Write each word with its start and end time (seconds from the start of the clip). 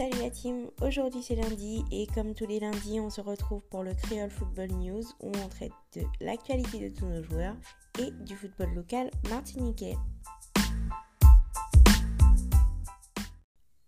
Salut 0.00 0.18
la 0.22 0.30
team, 0.30 0.70
aujourd'hui 0.80 1.22
c'est 1.22 1.34
lundi 1.34 1.84
et 1.92 2.06
comme 2.06 2.32
tous 2.32 2.46
les 2.46 2.58
lundis 2.58 2.98
on 3.00 3.10
se 3.10 3.20
retrouve 3.20 3.60
pour 3.68 3.82
le 3.82 3.92
Creole 3.92 4.30
Football 4.30 4.68
News 4.72 5.02
où 5.20 5.30
on 5.44 5.48
traite 5.48 5.72
de 5.94 6.00
l'actualité 6.22 6.88
de 6.88 6.98
tous 6.98 7.04
nos 7.04 7.22
joueurs 7.22 7.54
et 7.98 8.10
du 8.10 8.34
football 8.34 8.72
local 8.72 9.10
martiniquais. 9.28 9.96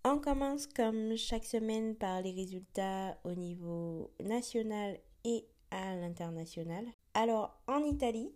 On 0.05 0.19
commence 0.19 0.67
comme 0.67 1.17
chaque 1.17 1.47
semaine 1.47 1.97
par 1.97 2.21
les 2.21 2.33
résultats 2.33 3.17
au 3.25 3.31
niveau 3.31 4.11
national 4.23 4.99
et 5.25 5.47
à 5.71 5.97
l'international. 5.97 6.85
Alors 7.15 7.59
en 7.67 7.83
Italie, 7.85 8.31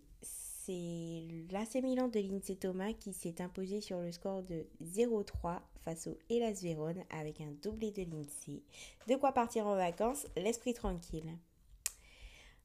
c'est 0.67 1.53
l'AC 1.53 1.77
Milan 1.77 2.09
de 2.09 2.19
l'Inse 2.19 2.51
Thomas 2.59 2.93
qui 2.93 3.13
s'est 3.13 3.41
imposé 3.41 3.81
sur 3.81 4.01
le 4.01 4.11
score 4.11 4.43
de 4.43 4.67
0-3 4.83 5.61
face 5.85 6.09
au 6.09 6.19
Hellas 6.29 6.61
Vérone 6.61 7.05
avec 7.11 7.41
un 7.41 7.53
doublé 7.63 7.93
de 7.93 8.03
l'Inse. 8.03 8.61
De 9.07 9.15
quoi 9.15 9.31
partir 9.31 9.69
en 9.69 9.77
vacances, 9.77 10.27
l'esprit 10.37 10.75
tranquille. 10.75 11.39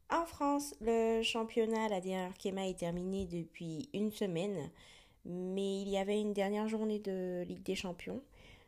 En 0.10 0.26
France, 0.26 0.74
le 0.82 1.22
championnat, 1.22 1.90
la 1.90 2.02
dernière 2.02 2.36
Kema 2.38 2.68
est 2.68 2.80
terminé 2.80 3.28
depuis 3.28 3.88
une 3.94 4.12
semaine, 4.12 4.72
mais 5.24 5.82
il 5.82 5.90
y 5.90 5.98
avait 5.98 6.20
une 6.20 6.34
dernière 6.34 6.68
journée 6.68 7.00
de 7.00 7.44
Ligue 7.44 7.64
des 7.64 7.76
Champions. 7.76 8.24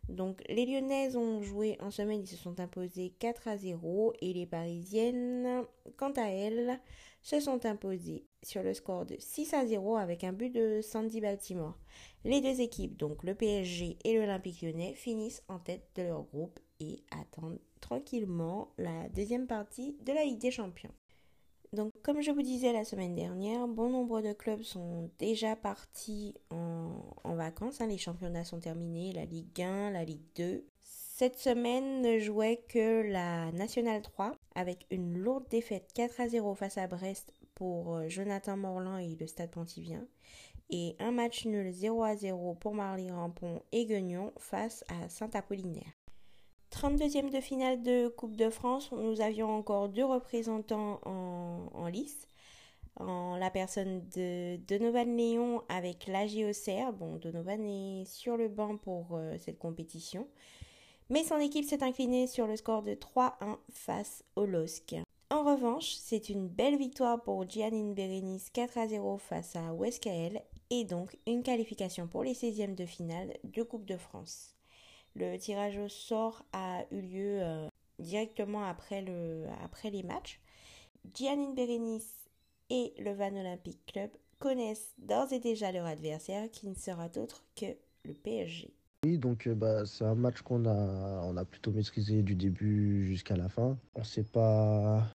Donc 0.09 0.43
les 0.47 0.67
Lyonnaises 0.67 1.15
ont 1.15 1.41
joué 1.41 1.77
en 1.79 1.89
semaine, 1.89 2.21
ils 2.21 2.27
se 2.27 2.37
sont 2.37 2.59
imposés 2.59 3.13
4 3.17 3.47
à 3.47 3.57
0 3.57 4.13
et 4.21 4.31
les 4.33 4.45
Parisiennes, 4.45 5.63
quant 5.97 6.11
à 6.11 6.27
elles, 6.27 6.79
se 7.23 7.39
sont 7.39 7.65
imposées 7.65 8.25
sur 8.45 8.63
le 8.63 8.73
score 8.73 9.05
de 9.05 9.15
6 9.17 9.53
à 9.53 9.65
0 9.65 9.97
avec 9.97 10.23
un 10.23 10.33
but 10.33 10.49
de 10.49 10.81
Sandy 10.81 11.21
Baltimore. 11.21 11.77
Les 12.23 12.41
deux 12.41 12.61
équipes, 12.61 12.97
donc 12.97 13.23
le 13.23 13.35
PSG 13.35 13.97
et 14.03 14.17
l'Olympique 14.17 14.61
lyonnais, 14.61 14.93
finissent 14.93 15.43
en 15.47 15.59
tête 15.59 15.87
de 15.95 16.03
leur 16.03 16.23
groupe 16.23 16.59
et 16.79 17.03
attendent 17.11 17.59
tranquillement 17.81 18.71
la 18.77 19.09
deuxième 19.09 19.47
partie 19.47 19.97
de 20.05 20.13
la 20.13 20.23
Ligue 20.23 20.39
des 20.39 20.51
Champions. 20.51 20.93
Donc, 21.73 21.91
comme 22.03 22.21
je 22.21 22.29
vous 22.29 22.43
disais 22.43 22.71
la 22.71 22.85
semaine 22.85 23.15
dernière, 23.15 23.67
bon 23.67 23.89
nombre 23.89 24.21
de 24.21 24.31
clubs 24.31 24.61
sont 24.61 25.09
déjà 25.17 25.55
partis 25.55 26.35
en, 26.51 27.35
vacances. 27.35 27.81
Hein. 27.81 27.87
Les 27.87 27.97
championnats 27.97 28.43
sont 28.43 28.59
terminés, 28.59 29.11
la 29.11 29.25
Ligue 29.25 29.59
1, 29.59 29.89
la 29.89 30.05
Ligue 30.05 30.21
2. 30.35 30.63
Cette 30.79 31.39
semaine 31.39 32.01
ne 32.01 32.19
jouait 32.19 32.63
que 32.69 33.01
la 33.11 33.51
Nationale 33.53 34.03
3 34.03 34.33
avec 34.53 34.85
une 34.91 35.17
lourde 35.17 35.47
défaite 35.49 35.89
4 35.95 36.21
à 36.21 36.27
0 36.27 36.53
face 36.53 36.77
à 36.77 36.85
Brest 36.85 37.33
euh, 37.63 38.09
Jonathan 38.09 38.57
Morland 38.57 38.97
et 38.97 39.15
le 39.19 39.27
Stade 39.27 39.51
Pontivien 39.51 40.05
et 40.69 40.95
un 40.99 41.11
match 41.11 41.45
nul 41.45 41.71
0 41.71 42.03
à 42.03 42.15
0 42.15 42.55
pour 42.55 42.73
Marly 42.73 43.11
Rampon 43.11 43.61
et 43.71 43.85
Guignon 43.85 44.33
face 44.37 44.83
à 44.87 45.07
Saint-Apollinaire. 45.09 45.93
32e 46.71 47.29
de 47.29 47.39
finale 47.39 47.83
de 47.83 48.07
Coupe 48.07 48.35
de 48.35 48.49
France, 48.49 48.91
nous 48.91 49.21
avions 49.21 49.55
encore 49.55 49.89
deux 49.89 50.05
représentants 50.05 50.99
en, 51.05 51.87
lice. 51.87 52.27
En 52.95 53.37
la 53.37 53.51
personne 53.51 54.01
de 54.15 54.57
Donovan 54.67 55.15
Léon 55.15 55.61
avec 55.69 56.07
l'AG 56.07 56.43
Auxerre. 56.49 56.93
Bon, 56.93 57.17
Donovan 57.17 57.63
est 57.63 58.05
sur 58.05 58.37
le 58.37 58.47
banc 58.47 58.77
pour 58.77 59.09
euh, 59.13 59.35
cette 59.37 59.59
compétition. 59.59 60.27
Mais 61.09 61.23
son 61.23 61.37
équipe 61.37 61.65
s'est 61.65 61.83
inclinée 61.83 62.25
sur 62.25 62.47
le 62.47 62.55
score 62.55 62.81
de 62.81 62.93
3-1 62.93 63.57
face 63.71 64.23
au 64.35 64.45
LOSC. 64.45 64.95
En 65.33 65.41
revanche, 65.41 65.95
c'est 65.95 66.29
une 66.29 66.47
belle 66.47 66.77
victoire 66.77 67.19
pour 67.19 67.49
Giannin 67.49 67.93
Berenice 67.93 68.51
4 68.51 68.87
0 68.87 69.17
face 69.17 69.55
à 69.55 69.73
Westkael 69.73 70.43
et 70.69 70.85
donc 70.85 71.17
une 71.25 71.41
qualification 71.41 72.05
pour 72.07 72.23
les 72.23 72.35
16e 72.35 72.75
de 72.75 72.85
finale 72.85 73.35
de 73.43 73.63
Coupe 73.63 73.85
de 73.85 73.97
France. 73.97 74.55
Le 75.15 75.35
tirage 75.37 75.79
au 75.79 75.89
sort 75.89 76.43
a 76.53 76.85
eu 76.91 77.01
lieu 77.01 77.41
euh, 77.41 77.67
directement 77.97 78.63
après, 78.63 79.01
le, 79.01 79.47
après 79.63 79.89
les 79.89 80.03
matchs. 80.03 80.39
Giannin 81.15 81.53
Berenice 81.53 82.29
et 82.69 82.93
le 82.99 83.15
Van 83.15 83.35
Olympic 83.35 83.83
Club 83.87 84.11
connaissent 84.37 84.93
d'ores 84.99 85.33
et 85.33 85.39
déjà 85.39 85.71
leur 85.71 85.87
adversaire 85.87 86.51
qui 86.51 86.67
ne 86.67 86.75
sera 86.75 87.07
autre 87.17 87.43
que 87.55 87.75
le 88.03 88.13
PSG. 88.13 88.71
Oui, 89.03 89.17
donc 89.17 89.47
euh, 89.47 89.53
bah, 89.53 89.85
c'est 89.85 90.05
un 90.05 90.15
match 90.15 90.41
qu'on 90.43 90.65
a, 90.65 91.21
on 91.25 91.35
a 91.35 91.43
plutôt 91.43 91.71
maîtrisé 91.71 92.21
du 92.23 92.35
début 92.35 93.05
jusqu'à 93.05 93.35
la 93.35 93.49
fin. 93.49 93.77
On 93.95 94.01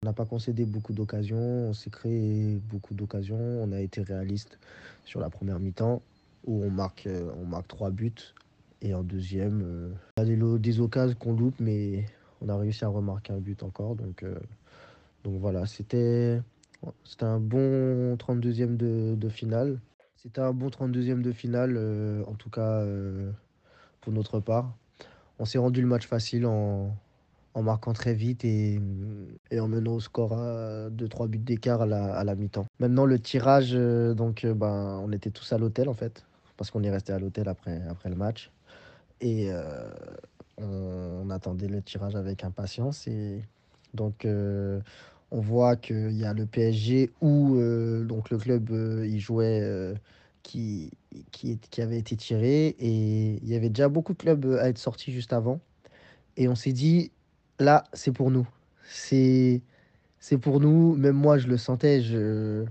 n'a 0.03 0.13
pas 0.13 0.25
concédé 0.25 0.65
beaucoup 0.65 0.91
d'occasions, 0.91 1.37
on 1.69 1.73
s'est 1.73 1.89
créé 1.89 2.57
beaucoup 2.69 2.93
d'occasions. 2.93 3.37
On 3.39 3.71
a 3.71 3.79
été 3.79 4.01
réaliste 4.01 4.59
sur 5.05 5.21
la 5.21 5.29
première 5.29 5.59
mi-temps 5.59 6.01
où 6.45 6.63
on 6.65 6.69
marque, 6.69 7.07
euh, 7.07 7.31
on 7.41 7.45
marque 7.45 7.69
trois 7.69 7.89
buts 7.89 8.33
et 8.81 8.93
en 8.93 9.03
deuxième, 9.03 9.61
euh, 9.63 9.89
y 10.17 10.21
a 10.21 10.25
des, 10.25 10.59
des 10.59 10.79
occasions 10.81 11.17
qu'on 11.17 11.33
loupe, 11.33 11.59
mais 11.61 12.05
on 12.41 12.49
a 12.49 12.57
réussi 12.57 12.83
à 12.83 12.89
remarquer 12.89 13.31
un 13.31 13.39
but 13.39 13.63
encore. 13.63 13.95
Donc, 13.95 14.23
euh, 14.23 14.35
donc 15.23 15.39
voilà, 15.39 15.65
c'était 15.65 16.41
un 17.21 17.39
bon 17.39 18.15
32e 18.17 18.75
de, 18.75 19.15
de 19.15 19.29
finale. 19.29 19.79
C'était 20.17 20.41
un 20.41 20.51
bon 20.51 20.67
32e 20.67 21.21
de 21.21 21.31
finale, 21.31 21.77
en 22.27 22.33
tout 22.33 22.49
cas 22.49 22.83
notre 24.11 24.39
part. 24.39 24.73
On 25.39 25.45
s'est 25.45 25.57
rendu 25.57 25.81
le 25.81 25.87
match 25.87 26.07
facile 26.07 26.45
en, 26.45 26.95
en 27.53 27.61
marquant 27.61 27.93
très 27.93 28.13
vite 28.13 28.43
et, 28.45 28.79
et, 29.51 29.59
en 29.59 29.67
menant 29.67 29.93
au 29.93 29.99
score 29.99 30.33
à 30.33 30.89
2-3 30.89 31.27
buts 31.27 31.37
d'écart 31.37 31.81
à 31.81 31.85
la, 31.85 32.15
à 32.15 32.23
la 32.23 32.35
mi-temps. 32.35 32.65
Maintenant, 32.79 33.05
le 33.05 33.19
tirage, 33.19 33.73
donc, 33.73 34.45
ben, 34.45 34.99
on 35.03 35.11
était 35.11 35.31
tous 35.31 35.53
à 35.53 35.57
l'hôtel 35.57 35.89
en 35.89 35.93
fait, 35.93 36.25
parce 36.55 36.71
qu'on 36.71 36.83
est 36.83 36.91
resté 36.91 37.13
à 37.13 37.19
l'hôtel 37.19 37.47
après, 37.47 37.81
après 37.89 38.09
le 38.09 38.15
match. 38.15 38.51
Et 39.21 39.49
euh, 39.51 39.89
on, 40.57 41.29
attendait 41.29 41.67
le 41.67 41.81
tirage 41.81 42.15
avec 42.15 42.43
impatience. 42.43 43.07
Et 43.07 43.41
donc, 43.93 44.25
euh, 44.25 44.79
on 45.31 45.39
voit 45.39 45.75
qu'il 45.75 46.13
y 46.13 46.25
a 46.25 46.33
le 46.33 46.45
PSG 46.45 47.11
où 47.21 47.55
euh, 47.55 48.03
donc 48.05 48.29
le 48.29 48.37
club 48.37 48.69
il 49.03 49.19
jouait 49.19 49.93
qui, 50.47 50.91
qui, 51.31 51.81
avait 51.81 51.97
été 51.97 52.15
tiré. 52.15 52.67
Et 52.79 53.39
il 53.41 53.47
y 53.47 53.55
avait 53.55 53.69
déjà 53.69 53.89
beaucoup 53.89 54.13
de 54.13 54.17
clubs 54.17 54.45
à 54.59 54.69
être 54.69 54.77
sortis 54.77 55.11
juste 55.11 55.33
avant. 55.33 55.59
Et 56.37 56.47
on 56.47 56.55
s'est 56.55 56.71
dit, 56.71 57.11
là, 57.59 57.83
c'est 57.93 58.11
pour 58.11 58.31
nous. 58.31 58.47
C'est 58.89 59.61
pour 60.41 60.59
nous. 60.59 60.95
Même 60.95 61.15
moi, 61.15 61.37
je 61.37 61.47
le 61.47 61.57
sentais. 61.57 62.01
Je, 62.01 62.65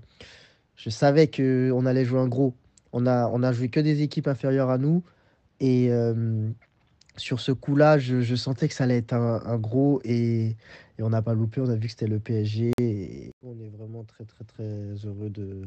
je 0.77 0.91
savais 0.91 1.29
qu'on 1.29 1.87
allait 1.87 2.05
jouer 2.05 2.21
un 2.21 2.29
gros. 2.29 2.55
On 2.93 3.07
a, 3.07 3.29
on 3.29 3.43
a 3.43 3.53
joué 3.53 3.69
que 3.69 3.81
des 3.81 4.03
équipes 4.03 4.29
inférieures 4.29 4.71
à 4.71 4.79
nous. 4.79 5.03
Et 5.61 5.91
euh, 5.91 6.49
sur 7.17 7.41
ce 7.41 7.53
coup-là, 7.53 7.99
je, 7.99 8.35
sentais 8.37 8.69
que 8.69 8.75
ça 8.75 8.85
allait 8.85 8.99
être 8.99 9.13
un, 9.15 9.59
gros 9.59 10.01
et, 10.05 10.57
et 10.99 11.03
on 11.03 11.11
n'a 11.11 11.21
pas 11.21 11.35
loupé. 11.35 11.61
On 11.61 11.69
a 11.69 11.75
vu 11.75 11.89
que 11.89 11.91
c'était 11.91 12.07
le 12.07 12.21
PSG. 12.21 12.73
Et 12.81 13.33
on 13.47 13.61
est 13.61 13.69
vraiment 13.69 14.05
très, 14.05 14.25
très, 14.25 14.45
très 14.45 14.65
heureux 15.07 15.31
de 15.31 15.63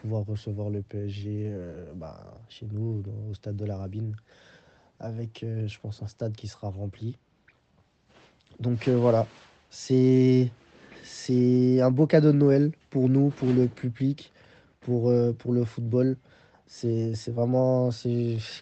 pouvoir 0.00 0.24
recevoir 0.26 0.70
le 0.70 0.82
PSG 0.82 1.44
euh, 1.46 1.92
bah, 1.94 2.18
chez 2.48 2.66
nous, 2.66 3.02
au 3.30 3.34
stade 3.34 3.56
de 3.56 3.64
la 3.64 3.76
Rabine, 3.76 4.14
avec, 4.98 5.42
euh, 5.42 5.68
je 5.68 5.78
pense, 5.78 6.02
un 6.02 6.08
stade 6.08 6.34
qui 6.34 6.48
sera 6.48 6.68
rempli. 6.68 7.16
Donc 8.58 8.88
voilà, 8.88 9.26
c'est 9.70 10.50
c'est 11.02 11.80
un 11.80 11.90
beau 11.90 12.06
cadeau 12.06 12.32
de 12.32 12.36
Noël 12.36 12.72
pour 12.90 13.08
nous, 13.08 13.30
pour 13.30 13.48
le 13.48 13.68
public, 13.68 14.32
pour, 14.80 15.12
pour 15.38 15.52
le 15.52 15.64
football. 15.64 16.16
C'est 16.66 17.14
vraiment, 17.28 17.90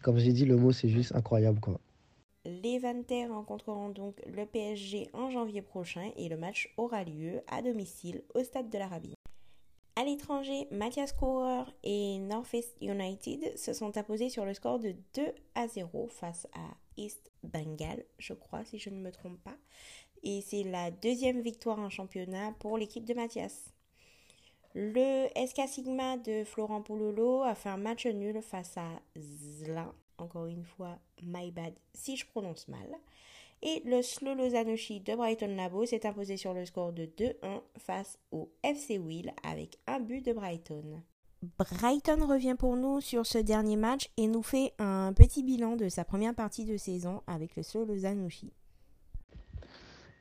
comme 0.03 0.19
j'ai 0.19 0.33
dit, 0.33 0.45
le 0.45 0.57
mot, 0.57 0.73
c'est 0.73 0.89
juste 0.89 1.15
incroyable. 1.17 1.59
Quoi. 1.61 1.81
Les 2.49 2.79
Vanter 2.79 3.27
rencontreront 3.27 3.91
donc 3.91 4.23
le 4.25 4.47
PSG 4.47 5.11
en 5.13 5.29
janvier 5.29 5.61
prochain 5.61 6.11
et 6.17 6.31
le 6.31 6.39
match 6.39 6.73
aura 6.79 7.05
lieu 7.05 7.43
à 7.47 7.61
domicile 7.61 8.23
au 8.35 8.43
stade 8.43 8.71
de 8.71 8.79
l'Arabie. 8.79 9.13
À 9.97 10.05
l'étranger, 10.05 10.67
Matthias 10.71 11.13
Corer 11.13 11.71
et 11.83 12.19
Northeast 12.19 12.75
United 12.81 13.59
se 13.59 13.75
sont 13.75 13.99
imposés 13.99 14.31
sur 14.31 14.47
le 14.47 14.55
score 14.55 14.79
de 14.79 14.95
2 15.15 15.27
à 15.57 15.69
0 15.69 16.09
face 16.09 16.47
à 16.55 16.75
East 16.97 17.31
Bengal, 17.43 18.03
je 18.17 18.33
crois, 18.33 18.65
si 18.65 18.79
je 18.79 18.89
ne 18.89 18.97
me 18.97 19.13
trompe 19.13 19.39
pas. 19.43 19.57
Et 20.23 20.41
c'est 20.41 20.63
la 20.63 20.91
deuxième 20.91 21.43
victoire 21.43 21.79
en 21.79 21.91
championnat 21.91 22.55
pour 22.61 22.79
l'équipe 22.79 23.05
de 23.05 23.13
Mathias. 23.13 23.75
Le 24.75 25.27
SK 25.37 25.69
Sigma 25.69 26.17
de 26.17 26.45
Florent 26.45 26.81
Poulolo 26.81 27.43
a 27.43 27.55
fait 27.55 27.69
un 27.69 27.77
match 27.77 28.07
nul 28.07 28.41
face 28.41 28.79
à 28.79 28.89
Zla. 29.19 29.93
Encore 30.19 30.47
une 30.47 30.65
fois, 30.65 30.99
my 31.23 31.51
bad 31.51 31.75
si 31.95 32.17
je 32.17 32.27
prononce 32.27 32.69
mal. 32.69 32.89
Et 33.63 33.83
le 33.85 34.03
Slow 34.03 34.35
Lozanoshi 34.35 35.01
de 35.01 35.17
Brighton 35.17 35.57
Labo 35.57 35.85
s'est 35.85 36.07
imposé 36.07 36.37
sur 36.37 36.55
le 36.55 36.65
score 36.65 36.93
de 36.93 37.07
2-1 37.07 37.35
face 37.77 38.19
au 38.31 38.51
FC 38.63 38.99
Will 38.99 39.33
avec 39.43 39.79
un 39.87 39.99
but 39.99 40.25
de 40.25 40.33
Brighton. 40.33 41.03
Brighton 41.59 42.27
revient 42.27 42.57
pour 42.59 42.77
nous 42.77 43.01
sur 43.01 43.27
ce 43.27 43.39
dernier 43.39 43.77
match 43.77 44.11
et 44.17 44.27
nous 44.27 44.43
fait 44.43 44.75
un 44.79 45.13
petit 45.13 45.43
bilan 45.43 45.77
de 45.77 45.89
sa 45.89 46.05
première 46.05 46.35
partie 46.35 46.65
de 46.65 46.77
saison 46.77 47.23
avec 47.27 47.57
le 47.57 47.63
Slow 47.63 47.85
Lozanoshi. 47.85 48.53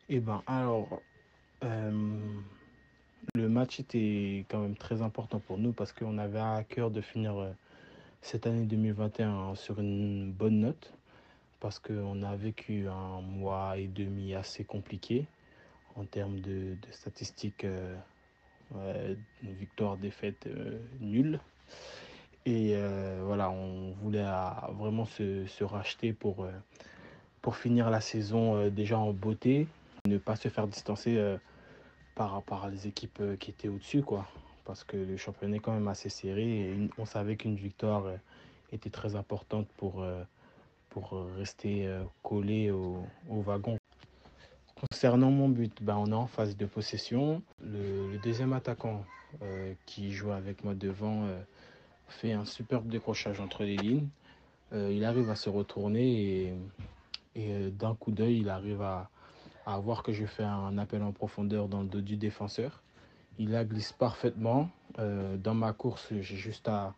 Eh 0.10 0.20
ben 0.20 0.42
alors, 0.48 1.02
euh, 1.64 2.20
le 3.34 3.50
match 3.50 3.80
était 3.80 4.46
quand 4.50 4.60
même 4.60 4.78
très 4.78 5.02
important 5.02 5.40
pour 5.40 5.58
nous 5.58 5.74
parce 5.74 5.92
qu'on 5.92 6.18
avait 6.18 6.40
à 6.40 6.64
cœur 6.64 6.92
de 6.92 7.02
finir 7.02 7.38
euh, 7.38 7.52
cette 8.22 8.48
année 8.48 8.66
2021 8.66 9.56
sur 9.56 9.80
une 9.80 10.32
bonne 10.32 10.60
note. 10.60 10.94
parce 11.60 11.80
qu'on 11.80 12.22
a 12.22 12.36
vécu 12.36 12.88
un 12.88 13.22
mois 13.22 13.78
et 13.78 13.88
demi 13.88 14.36
assez 14.36 14.64
compliqué 14.64 15.26
en 15.96 16.06
termes 16.06 16.40
de, 16.40 16.78
statistiques 16.92 17.66
euh, 17.66 19.16
victoire, 19.42 19.98
défaite 19.98 20.48
nulle. 21.00 21.40
Et 22.46 22.76
voilà, 23.24 23.50
on 23.50 23.92
voulait 24.02 24.26
vraiment 24.74 25.06
se, 25.06 25.64
racheter 25.64 26.14
pour, 26.14 26.48
pour 27.42 27.56
finir 27.56 27.90
la 27.90 28.02
saison 28.02 28.70
déjà 28.70 29.00
en 29.00 29.14
beauté, 29.14 29.68
ne 30.06 30.18
pas 30.18 30.36
se 30.36 30.48
faire 30.48 30.68
distancer 30.68 31.38
par 32.16 32.32
rapport 32.32 32.66
à 32.66 32.70
les 32.70 32.88
équipes 32.88 33.22
qui 33.40 33.52
étaient 33.52 33.68
au-dessus. 33.68 34.04
Parce 34.68 34.84
que 34.84 34.98
le 34.98 35.18
championnat 35.18 35.56
est 35.56 35.60
quand 35.60 35.74
même 35.74 35.88
assez 35.88 36.10
serré 36.10 36.44
et 36.44 36.90
on 37.00 37.06
savait 37.06 37.38
qu'une 37.38 37.56
victoire 37.56 38.04
était 38.72 38.92
très 38.92 39.16
importante 39.16 39.68
pour, 39.78 40.06
pour 40.90 41.26
rester 41.38 41.90
collé 42.22 42.70
au, 42.70 42.98
au, 43.30 43.42
wagon. 43.42 43.78
Concernant 44.80 45.32
mon 45.32 45.50
but, 45.50 45.82
ben 45.82 45.96
on 45.98 46.12
est 46.12 46.16
en 46.16 46.28
phase 46.28 46.56
de 46.56 46.68
possession. 46.68 47.42
Le, 47.64 48.20
deuxième 48.20 48.54
attaquant 48.54 49.04
euh, 49.42 49.74
qui 49.88 50.12
joue 50.12 50.32
avec 50.32 50.64
moi 50.64 50.76
devant 50.76 51.24
euh, 51.24 51.42
fait 52.08 52.34
un 52.34 52.46
superbe 52.46 52.88
décrochage 52.88 53.40
entre 53.40 53.64
les 53.64 53.76
lignes. 53.76 54.08
Euh, 54.74 54.92
il 54.94 55.04
arrive 55.04 55.32
à 55.32 55.36
se 55.36 55.50
retourner 55.50 56.04
et, 56.04 56.54
et 57.36 57.72
d'un 57.72 57.96
coup 57.96 58.12
d'œil, 58.12 58.38
il 58.38 58.50
arrive 58.50 58.84
à, 58.84 59.10
à, 59.66 59.80
voir 59.80 60.04
que 60.04 60.12
je 60.12 60.26
fais 60.26 60.44
un 60.44 60.78
appel 60.78 61.02
en 61.02 61.12
profondeur 61.12 61.68
dans 61.68 61.82
le 61.82 61.88
dos 61.88 62.02
du 62.02 62.16
défenseur. 62.16 62.84
Il 63.40 63.52
la 63.52 63.66
glisse 63.66 63.94
parfaitement. 63.94 64.70
dans 64.98 65.54
ma 65.54 65.74
course, 65.74 66.08
j'ai 66.12 66.36
juste 66.36 66.68
à, 66.68 66.96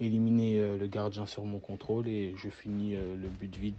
éliminer 0.00 0.58
euh, 0.58 0.78
le 0.78 0.86
gardien 0.86 1.26
sur 1.26 1.44
mon 1.44 1.58
contrôle 1.58 2.08
et 2.08 2.34
je 2.36 2.48
finis 2.48 2.96
euh, 2.96 3.16
le 3.16 3.28
but 3.28 3.54
vide. 3.56 3.76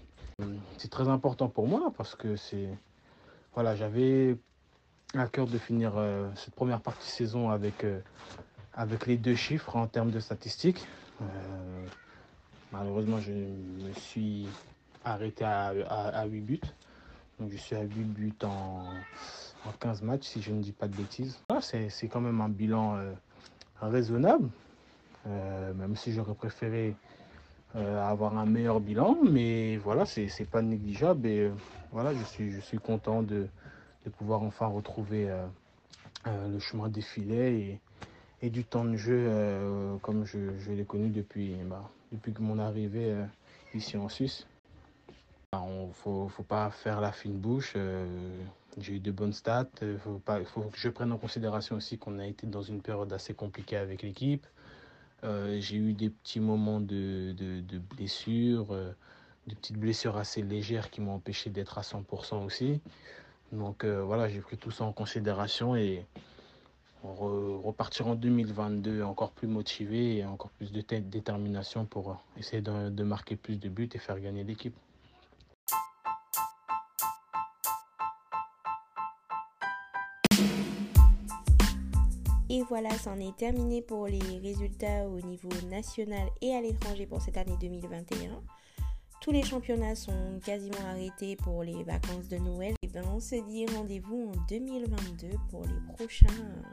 C'est 0.78 0.92
très 0.92 1.08
important 1.08 1.48
pour 1.48 1.68
moi 1.68 1.94
parce 1.96 2.16
que 2.16 2.36
c'est 2.36 2.70
voilà, 3.54 3.76
j'avais 3.76 4.38
à 5.14 5.28
cœur 5.28 5.48
de 5.48 5.58
finir 5.58 5.94
euh, 5.96 6.30
cette 6.36 6.56
première 6.56 6.82
partie 6.82 7.06
de 7.08 7.12
saison 7.12 7.50
avec, 7.50 7.86
avec 8.74 9.08
les 9.08 9.16
deux 9.16 9.36
chiffres 9.36 9.78
en 9.78 9.88
termes 9.88 10.12
de 10.12 10.20
statistiques. 10.20 10.86
malheureusement, 12.74 13.20
je 13.22 13.32
me 13.32 13.94
suis 13.94 14.48
arrêté 15.06 15.46
à, 15.46 15.68
à, 15.88 16.26
8 16.26 16.42
buts. 16.42 16.60
Donc 17.40 17.52
je 17.52 17.58
suis 17.58 17.76
à 17.78 17.82
8 17.82 17.88
buts 18.04 18.34
en, 18.44 18.90
en 19.66 19.72
15 19.80 20.02
matchs, 20.02 20.28
si 20.28 20.42
je 20.42 20.52
ne 20.52 20.62
dis 20.62 20.74
pas 20.74 20.90
de 20.90 20.96
bêtises. 20.98 21.40
C'est 21.62 22.08
quand 22.08 22.22
même 22.22 22.42
un 22.42 22.50
bilan 22.50 22.98
raisonnable. 23.82 24.50
Euh, 25.28 25.74
même 25.74 25.96
si 25.96 26.12
j'aurais 26.12 26.36
préféré 26.36 26.96
euh, 27.76 28.08
avoir 28.08 28.38
un 28.38 28.46
meilleur 28.46 28.80
bilan, 28.80 29.18
mais 29.24 29.78
voilà, 29.78 30.06
c'est 30.06 30.50
pas 30.50 30.62
négligeable 30.62 31.28
et 31.28 31.40
euh, 31.40 31.52
voilà, 31.92 32.14
je 32.14 32.24
suis, 32.24 32.52
je 32.52 32.60
suis 32.60 32.78
content 32.78 33.24
de, 33.24 33.48
de 34.06 34.10
pouvoir 34.12 34.44
enfin 34.44 34.68
retrouver 34.68 35.34
le 36.26 36.60
chemin 36.60 36.90
des 36.90 37.02
filets 37.02 37.80
et, 38.42 38.50
du 38.50 38.64
temps 38.64 38.86
de 38.86 38.96
jeu 38.96 39.28
comme 40.04 40.24
je, 40.24 40.38
je 40.60 40.72
l'ai 40.72 40.84
connu 40.84 41.10
depuis, 41.10 41.56
bah, 41.66 41.90
depuis 42.12 42.34
mon 42.40 42.60
arrivée 42.60 43.16
ici 43.74 43.98
en 43.98 44.08
Suisse. 44.08 44.46
Il 45.54 45.88
ne 45.88 45.92
faut, 45.94 46.28
faut, 46.28 46.44
pas 46.44 46.70
faire 46.70 47.02
la 47.02 47.12
fine 47.12 47.38
bouche. 47.38 47.76
J'ai 48.78 48.96
eu 48.96 49.00
de 49.00 49.12
bonnes 49.12 49.34
stats. 49.34 49.70
Il 49.82 49.98
faut, 49.98 50.22
faut, 50.46 50.62
que 50.64 50.78
je 50.78 50.90
prenne 50.90 51.12
en 51.12 51.18
considération 51.18 51.78
aussi 51.78 51.98
qu'on 51.98 52.20
a 52.20 52.28
été 52.28 52.46
dans 52.48 52.62
une 52.62 52.82
période 52.82 53.12
assez 53.14 53.34
compliquée 53.34 53.78
avec 53.78 54.02
l'équipe. 54.02 54.46
Euh, 55.24 55.60
j'ai 55.60 55.78
eu 55.78 55.94
des 55.94 56.10
petits 56.10 56.40
moments 56.40 56.82
de, 56.82 57.34
de, 57.34 57.80
blessures, 57.80 58.68
euh, 58.72 58.92
des 59.48 59.56
petites 59.56 59.78
blessures 59.78 60.18
assez 60.18 60.42
légères 60.42 60.92
qui 60.92 61.02
m'ont 61.02 61.16
empêché 61.16 61.50
d'être 61.50 61.78
à 61.78 61.82
100% 61.82 62.46
aussi. 62.46 62.82
Donc 63.52 63.84
euh, 63.84 64.04
voilà, 64.04 64.28
j'ai 64.28 64.40
pris 64.42 64.58
tout 64.58 64.72
ça 64.72 64.84
en 64.84 64.92
considération 64.92 65.76
et 65.76 66.06
re, 67.04 67.62
repartir 67.64 68.08
en 68.08 68.16
2022 68.16 69.04
encore 69.04 69.32
plus 69.32 69.48
motivé 69.48 70.18
et 70.18 70.26
encore 70.26 70.52
plus 70.52 70.72
de 70.72 70.82
détermination 70.82 71.86
pour 71.86 72.22
essayer 72.38 72.62
de, 72.62 72.90
de 72.90 73.04
marquer 73.04 73.36
plus 73.38 73.58
de 73.58 73.70
buts 73.70 73.90
et 73.94 74.00
faire 74.00 74.20
gagner 74.20 74.44
l'équipe. 74.44 74.76
Et 82.56 82.64
voilà, 82.70 82.90
c'en 82.92 83.20
est 83.20 83.36
terminé 83.36 83.82
pour 83.82 84.08
les 84.08 84.40
résultats 84.42 85.10
au 85.10 85.20
niveau 85.20 85.50
national 85.70 86.30
et 86.40 86.56
à 86.56 86.62
l'étranger 86.62 87.06
pour 87.06 87.22
cette 87.22 87.36
année 87.36 87.58
2021. 87.60 88.42
Tous 89.20 89.32
les 89.32 89.44
championnats 89.44 89.96
sont 89.96 90.40
quasiment 90.42 90.80
arrêtés 90.90 91.36
pour 91.36 91.64
les 91.64 91.84
vacances 91.84 92.30
de 92.30 92.38
Noël. 92.38 92.74
Et 92.82 92.88
ben 92.88 93.04
on 93.14 93.20
se 93.20 93.36
dit 93.36 93.66
rendez-vous 93.66 94.32
en 94.34 94.46
2022 94.48 95.32
pour 95.50 95.64
les 95.64 95.96
prochains 95.98 96.28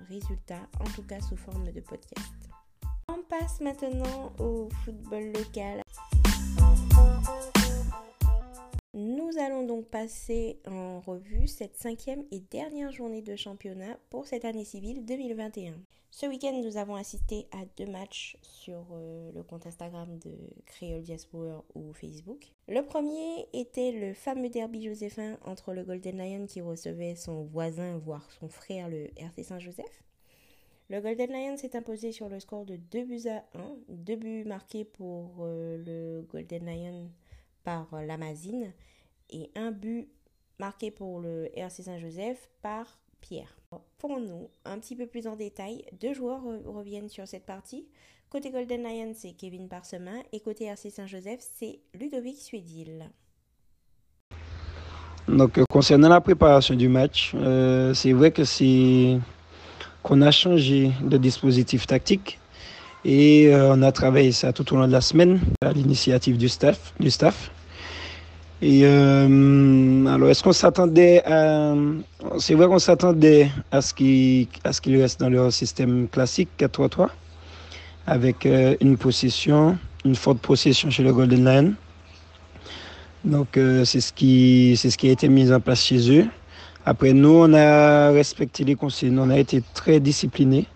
résultats, 0.09 0.69
en 0.79 0.89
tout 0.95 1.03
cas 1.03 1.21
sous 1.21 1.37
forme 1.37 1.73
de 1.73 1.81
podcast. 1.81 2.33
On 3.09 3.21
passe 3.29 3.61
maintenant 3.61 4.33
au 4.39 4.69
football 4.85 5.33
local. 5.33 5.83
Nous 8.95 9.39
allons 9.39 9.65
donc 9.65 9.87
passer 9.87 10.59
en 10.67 11.01
revue 11.01 11.49
cette 11.49 11.77
cinquième 11.77 12.25
et 12.31 12.41
dernière 12.41 12.93
journée 12.93 13.23
de 13.23 13.37
championnat 13.37 13.99
pour 14.11 14.27
cette 14.27 14.45
année 14.45 14.67
civile 14.67 15.07
2021. 15.07 15.73
Ce 16.11 16.27
week-end, 16.27 16.61
nous 16.63 16.77
avons 16.77 16.97
assisté 16.97 17.47
à 17.53 17.65
deux 17.79 17.91
matchs 17.91 18.37
sur 18.43 18.85
euh, 18.93 19.33
le 19.33 19.43
compte 19.43 19.67
Instagram 19.67 20.19
de 20.19 20.37
Creole 20.67 21.01
Diaspora 21.01 21.65
ou 21.75 21.95
Facebook. 21.95 22.53
Le 22.69 22.83
premier 22.83 23.49
était 23.55 23.93
le 23.93 24.13
fameux 24.13 24.51
derby 24.51 24.85
joséphin 24.85 25.39
entre 25.47 25.73
le 25.73 25.85
Golden 25.85 26.19
Lion 26.19 26.47
qui 26.47 26.61
recevait 26.61 27.15
son 27.15 27.45
voisin, 27.45 27.97
voire 27.97 28.31
son 28.33 28.51
frère, 28.51 28.91
le 28.91 29.09
RC 29.17 29.43
Saint-Joseph. 29.43 30.05
Le 30.91 31.01
Golden 31.01 31.31
Lion 31.33 31.57
s'est 31.57 31.75
imposé 31.75 32.13
sur 32.13 32.29
le 32.29 32.41
score 32.41 32.67
de 32.67 32.77
2 32.77 33.05
buts 33.05 33.29
à 33.29 33.43
1, 33.59 33.77
deux 33.89 34.17
buts 34.17 34.45
marqués 34.45 34.85
pour 34.85 35.37
euh, 35.41 35.79
le 35.79 36.27
Golden 36.31 36.67
Lion 36.67 37.11
par 37.65 37.87
euh, 37.95 38.05
Lamazine 38.05 38.73
et 39.31 39.51
un 39.55 39.71
but 39.71 40.09
marqué 40.59 40.91
pour 40.91 41.21
le 41.21 41.49
RC 41.59 41.83
Saint-Joseph 41.83 42.49
par 42.63 42.99
Pierre. 43.21 43.57
Pour 43.99 44.21
nous, 44.21 44.51
un 44.65 44.79
petit 44.79 44.97
peu 44.97 45.07
plus 45.07 45.27
en 45.27 45.37
détail, 45.37 45.85
deux 46.01 46.13
joueurs 46.13 46.43
reviennent 46.67 47.09
sur 47.09 47.27
cette 47.27 47.47
partie. 47.47 47.87
Côté 48.29 48.51
Golden 48.51 48.83
Lion, 48.83 49.13
c'est 49.15 49.33
Kevin 49.33 49.69
Parsemin 49.69 50.23
et 50.33 50.41
côté 50.41 50.65
RC 50.65 50.91
Saint-Joseph, 50.91 51.41
c'est 51.41 51.81
Ludovic 51.95 52.39
Suédil. 52.39 53.11
Donc, 55.29 55.59
euh, 55.59 55.65
concernant 55.71 56.09
la 56.09 56.21
préparation 56.21 56.75
du 56.75 56.89
match, 56.89 57.33
euh, 57.35 57.95
c'est 57.95 58.13
vrai 58.13 58.33
que 58.33 58.45
c'est 58.45 59.19
qu'on 60.03 60.21
a 60.21 60.31
changé 60.31 60.93
de 61.03 61.17
dispositif 61.17 61.87
tactique 61.87 62.39
et 63.05 63.49
euh, 63.49 63.75
on 63.75 63.83
a 63.83 63.93
travaillé 63.93 64.33
ça 64.33 64.53
tout 64.53 64.73
au 64.73 64.77
long 64.77 64.87
de 64.87 64.93
la 64.93 65.01
semaine 65.01 65.41
à 65.61 65.73
l'initiative 65.73 66.37
du 66.37 66.49
staff. 66.49 66.95
Du 67.01 67.11
staff. 67.11 67.51
Et 68.63 68.83
euh, 68.85 70.07
alors, 70.07 70.29
est-ce 70.29 70.45
qu'on 70.45 70.53
s'attendait 70.53 71.21
à. 71.27 71.75
C'est 72.39 72.55
vrai 72.55 72.69
qu'on 72.69 72.79
s'attendait 72.79 73.51
à 73.73 73.83
ce 73.83 73.93
qu'il 73.93 74.47
qu 74.47 75.01
reste 75.01 75.19
dans 75.19 75.29
leur 75.29 75.53
système 75.53 76.07
classique 76.07 76.49
4-3-3, 76.61 77.09
avec 78.07 78.47
euh, 78.47 78.77
une 78.81 78.97
possession, 78.97 79.77
une 80.05 80.15
forte 80.15 80.39
possession 80.39 80.91
chez 80.91 81.03
le 81.03 81.13
Golden 81.13 81.45
Lion. 81.45 81.75
Donc, 83.25 83.57
euh, 83.57 83.85
c'est 83.85 84.01
ce, 84.01 84.13
qui, 84.13 84.77
ce 84.77 84.97
qui 84.97 85.09
a 85.09 85.13
été 85.13 85.29
mis 85.29 85.53
en 85.53 85.59
place 85.59 85.83
chez 85.83 86.21
eux. 86.21 86.27
Après, 86.87 87.13
nous, 87.13 87.35
on 87.35 87.53
a 87.55 88.11
respecté 88.13 88.63
les 88.63 88.77
consignes, 88.77 89.19
on 89.19 89.31
a 89.31 89.39
été 89.39 89.61
très 89.75 89.99
disciplinés 89.99 90.67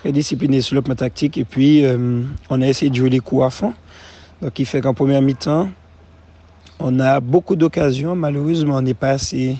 très 0.00 0.12
discipliné 0.12 0.62
sur 0.62 0.74
le 0.74 0.82
plan 0.82 0.94
tactique. 0.94 1.36
Et 1.36 1.44
puis, 1.44 1.84
euh, 1.84 2.22
on 2.48 2.62
a 2.62 2.66
essayé 2.66 2.90
de 2.90 2.96
jouer 2.96 3.10
les 3.10 3.20
coups 3.20 3.44
à 3.44 3.50
fond. 3.50 3.74
Donc, 4.40 4.58
il 4.58 4.64
fait 4.64 4.80
qu'en 4.80 4.94
première 4.94 5.20
mi-temps, 5.20 5.68
on 6.78 6.98
a 7.00 7.20
beaucoup 7.20 7.54
d'occasions. 7.54 8.16
Malheureusement, 8.16 8.76
on 8.76 8.82
n'est 8.82 8.94
pas 8.94 9.10
assez 9.10 9.56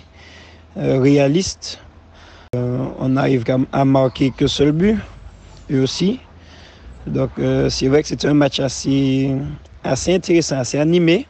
euh, 0.79 0.99
réaliste. 0.99 1.79
Euh, 2.57 2.79
on 2.99 3.17
arrive 3.17 3.45
à 3.71 3.85
marquer 3.85 4.31
que 4.31 4.47
seul 4.47 4.73
but, 4.73 4.97
eux 5.71 5.83
aussi. 5.83 6.21
Donc, 7.07 7.31
c'est 7.71 7.89
vrai 7.89 8.03
que 8.03 8.09
c'était 8.09 8.29
un 8.29 8.35
match 8.35 8.61
assez, 8.61 9.35
assez 9.83 10.15
intéressant, 10.15 10.59
assez 10.59 10.79
animé. 10.79 11.27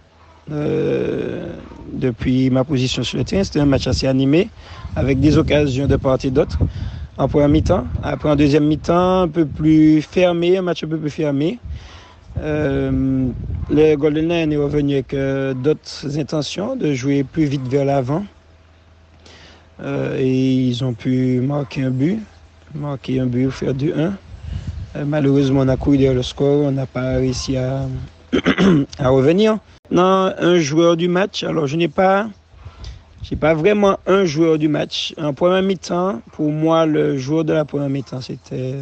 Depuis 1.93 2.51
ma 2.51 2.65
position 2.65 3.05
sur 3.05 3.19
le 3.19 3.25
terrain, 3.25 3.45
c'était 3.45 3.61
un 3.61 3.67
match 3.67 3.87
assez 3.87 4.09
animé, 4.09 4.49
avec 4.97 5.21
des 5.21 5.39
occasions 5.39 5.87
de 5.87 5.97
part 5.97 6.19
et 6.25 6.31
d'autre 6.31 6.59
en 7.21 7.29
première 7.29 7.51
mi-temps. 7.51 7.85
Après, 8.03 8.31
en 8.31 8.37
deuxième 8.37 8.67
mi-temps, 8.67 9.23
un 9.23 9.29
peu 9.29 9.45
plus 9.45 10.01
fermé, 10.01 10.57
un 10.57 10.63
match 10.63 10.83
un 10.85 10.89
peu 10.89 10.97
plus 10.97 11.11
fermé. 11.11 11.59
Euh, 12.39 13.29
le 13.71 13.95
Golden 13.97 14.29
Lion 14.29 14.51
est 14.51 14.57
revenu 14.57 14.95
avec 14.95 15.13
euh, 15.13 15.53
d'autres 15.53 16.19
intentions 16.19 16.77
de 16.77 16.95
jouer 16.95 17.23
plus 17.23 17.45
vite 17.45 17.69
vers 17.69 17.85
l'avant. 17.85 18.25
Euh, 19.83 20.17
et 20.19 20.31
ils 20.31 20.83
ont 20.83 20.95
pu 20.95 21.41
marquer 21.41 21.83
un 21.83 21.91
but, 21.91 22.21
marquer 22.75 23.21
un 23.21 23.27
but, 23.27 23.51
faire 23.51 23.75
du 23.75 23.93
1. 23.93 24.15
Euh, 24.97 25.05
malheureusement, 25.07 25.61
on 25.61 25.69
a 25.69 25.77
couru 25.77 25.99
derrière 25.99 26.15
le 26.15 26.23
score, 26.23 26.65
on 26.65 26.73
n'a 26.73 26.87
pas 26.87 27.17
réussi 27.17 27.59
à, 27.59 27.83
à 28.99 29.09
revenir. 29.11 29.59
Non, 29.91 30.33
un 30.39 30.59
joueur 30.59 30.97
du 30.97 31.09
match. 31.09 31.45
Alors, 31.45 31.67
je 31.67 31.77
n'ai 31.77 31.89
pas, 31.89 32.29
j'ai 33.23 33.37
pas 33.37 33.55
vraiment 33.55 33.99
un 34.07 34.25
joueur 34.25 34.59
du 34.59 34.69
match. 34.69 35.15
En 35.19 35.35
premier 35.35 35.63
mi-temps, 35.63 36.23
pour 36.33 36.51
moi, 36.51 36.87
le 36.87 37.19
joueur 37.19 37.45
de 37.45 37.53
la 37.53 37.65
première 37.65 37.91
mi-temps, 37.91 38.21
c'était 38.21 38.77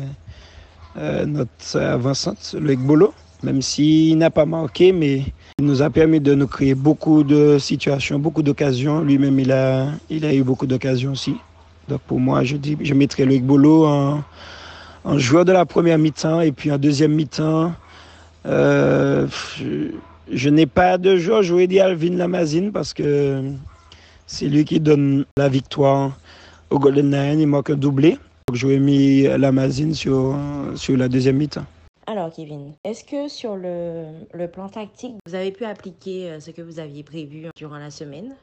euh, 0.97 1.27
notre 1.27 1.79
avançante, 1.79 2.55
le 2.59 2.77
Bolo. 2.77 3.13
Même 3.43 3.63
s'il 3.63 4.19
n'a 4.19 4.31
pas 4.31 4.47
marqué, 4.47 4.91
mais 4.91 5.23
il 5.59 5.65
nous 5.65 5.83
a 5.83 5.91
permis 5.91 6.19
de 6.19 6.35
nous 6.35 6.49
créer 6.49 6.75
beaucoup 6.75 7.23
de 7.23 7.59
situations, 7.59 8.19
beaucoup 8.19 8.43
d'occasions. 8.43 9.01
Lui-même, 9.01 9.39
il 9.39 9.53
a, 9.53 9.87
il 10.11 10.25
a 10.25 10.35
eu 10.35 10.43
beaucoup 10.43 10.67
d'occasions 10.67 11.13
aussi. 11.13 11.37
Donc 11.89 12.01
pour 12.01 12.19
moi, 12.19 12.43
je, 12.43 12.57
dis, 12.57 12.77
je 12.81 12.95
mettrais 12.95 13.25
Loïc 13.25 13.45
Bolo 13.45 13.87
en, 13.87 14.23
joueur 15.19 15.45
de 15.45 15.53
la 15.53 15.65
première 15.65 15.99
mi-temps 15.99 16.41
et 16.41 16.53
puis 16.53 16.71
en 16.71 16.79
deuxième 16.79 17.15
mi-temps, 17.15 17.73
euh, 18.45 19.27
je, 19.57 19.93
je 20.31 20.49
n'ai 20.51 20.67
pas 20.67 20.99
de 20.99 21.17
joueur. 21.17 21.43
J'aurais 21.43 21.69
dit 21.69 21.81
Alvin 21.81 22.17
Lamazine 22.17 22.73
parce 22.73 22.93
que 22.93 23.43
c'est 24.29 24.47
lui 24.47 24.65
qui 24.65 24.79
donne 24.79 25.25
la 25.37 25.49
victoire 25.49 26.17
au 26.71 26.79
Golden 26.79 27.11
Nine. 27.11 27.41
Il 27.41 27.49
marque 27.49 27.71
un 27.71 27.77
doublé. 27.77 28.17
Donc 28.47 28.55
j'aurais 28.55 28.79
mis 28.79 29.23
Lamazine 29.23 29.93
sur, 29.95 30.37
sur 30.77 30.97
la 30.97 31.09
deuxième 31.09 31.37
mi-temps. 31.37 31.67
Alors 32.07 32.33
Kevin, 32.33 32.75
est-ce 32.85 33.03
que 33.03 33.29
sur 33.29 33.57
le, 33.57 34.05
le, 34.33 34.49
plan 34.49 34.69
tactique, 34.69 35.17
vous 35.27 35.35
avez 35.35 35.51
pu 35.51 35.65
appliquer 35.65 36.39
ce 36.39 36.53
que 36.53 36.63
vous 36.63 36.79
aviez 36.79 37.03
prévu 37.03 37.49
durant 37.57 37.79
la 37.79 37.91
semaine? 37.91 38.37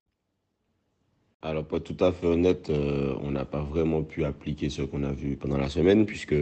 Alors, 1.46 1.63
pour 1.63 1.77
être 1.77 1.96
tout 1.96 2.04
à 2.04 2.12
fait 2.12 2.25
honnête, 2.25 2.72
euh, 2.72 3.13
on 3.22 3.30
n'a 3.30 3.46
pas 3.46 3.62
vraiment 3.62 4.01
pu 4.01 4.25
appliquer 4.25 4.72
ce 4.72 4.82
qu'on 4.82 5.04
a 5.04 5.12
vu 5.12 5.36
pendant 5.36 5.58
la 5.58 5.70
semaine, 5.70 6.08
puisque 6.08 6.34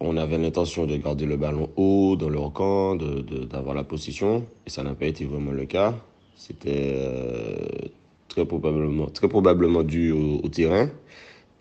on 0.00 0.16
avait 0.16 0.36
l'intention 0.36 0.84
de 0.84 0.96
garder 0.96 1.26
le 1.26 1.36
ballon 1.36 1.70
haut 1.76 2.16
dans 2.16 2.28
leur 2.28 2.52
camp, 2.52 2.96
d'avoir 2.96 3.74
de, 3.74 3.78
la 3.78 3.84
position, 3.84 4.44
et 4.66 4.70
ça 4.70 4.82
n'a 4.82 4.96
pas 4.96 5.06
été 5.06 5.26
vraiment 5.26 5.52
le 5.52 5.64
cas. 5.64 5.94
C'était 6.34 6.92
euh, 6.96 7.68
très, 8.38 8.46
probablement, 8.46 9.06
très 9.06 9.28
probablement 9.28 9.82
dû 9.82 10.12
au, 10.12 10.48
terrain 10.48 10.88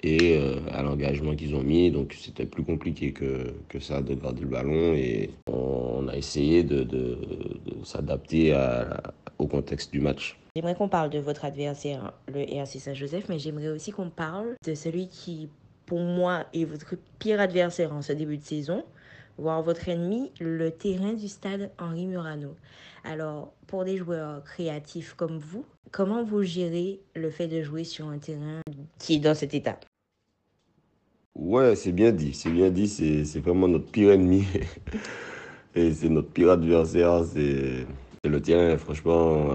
et 0.03 0.37
euh, 0.37 0.59
à 0.71 0.83
l'engagement 0.83 1.35
qu'ils 1.35 1.55
ont 1.55 1.63
mis. 1.63 1.91
Donc 1.91 2.15
c'était 2.17 2.45
plus 2.45 2.63
compliqué 2.63 3.11
que, 3.11 3.53
que, 3.69 3.79
ça 3.79 4.01
de 4.01 4.13
garder 4.13 4.41
le 4.41 4.47
ballon 4.47 4.93
et 4.93 5.31
on 5.47 6.07
a 6.07 6.15
essayé 6.15 6.63
de, 6.63 6.83
de, 6.83 7.17
de 7.65 7.83
s'adapter 7.83 8.55
au 9.39 9.47
contexte 9.47 9.91
du 9.91 9.99
match. 9.99 10.39
J'aimerais 10.55 10.75
qu'on 10.75 10.89
parle 10.89 11.09
de 11.09 11.19
votre 11.19 11.45
adversaire, 11.45 12.13
le 12.33 12.41
RC 12.41 12.79
Saint-Joseph, 12.79 13.25
mais 13.29 13.39
j'aimerais 13.39 13.69
aussi 13.69 13.91
qu'on 13.91 14.09
parle 14.09 14.55
de 14.65 14.73
celui 14.73 15.07
qui, 15.07 15.49
pour 15.85 15.99
moi, 15.99 16.45
est 16.53 16.65
votre 16.65 16.95
pire 17.19 17.39
adversaire 17.39 17.93
en 17.93 18.01
ce 18.01 18.13
début 18.13 18.37
de 18.37 18.43
saison, 18.43 18.83
voire 19.37 19.61
votre 19.61 19.87
ennemi, 19.89 20.31
le 20.39 20.71
terrain 20.71 21.13
du 21.13 21.27
stade 21.27 21.71
Henri 21.79 22.07
Murano. 22.07 22.55
Alors, 23.03 23.53
pour 23.67 23.85
des 23.85 23.97
joueurs 23.97 24.43
créatifs 24.43 25.13
comme 25.13 25.37
vous, 25.37 25.65
comment 25.91 26.23
vous 26.23 26.43
gérez 26.43 26.99
le 27.15 27.29
fait 27.29 27.47
de 27.47 27.61
jouer 27.61 27.83
sur 27.83 28.07
un 28.07 28.17
terrain 28.17 28.61
qui 28.99 29.15
est 29.15 29.19
dans 29.19 29.35
cet 29.35 29.53
état? 29.53 29.79
Ouais, 31.35 31.75
c'est 31.75 31.91
bien 31.91 32.11
dit, 32.11 32.33
c'est 32.33 32.49
bien 32.49 32.69
dit, 32.69 32.87
c'est 32.87 33.39
vraiment 33.39 33.67
notre 33.67 33.91
pire 33.91 34.11
ennemi. 34.11 34.45
Et 35.75 35.93
c'est 35.93 36.09
notre 36.09 36.29
pire 36.29 36.49
adversaire, 36.49 37.23
c'est 37.23 37.85
le 38.27 38.41
terrain, 38.41 38.77
franchement, 38.77 39.47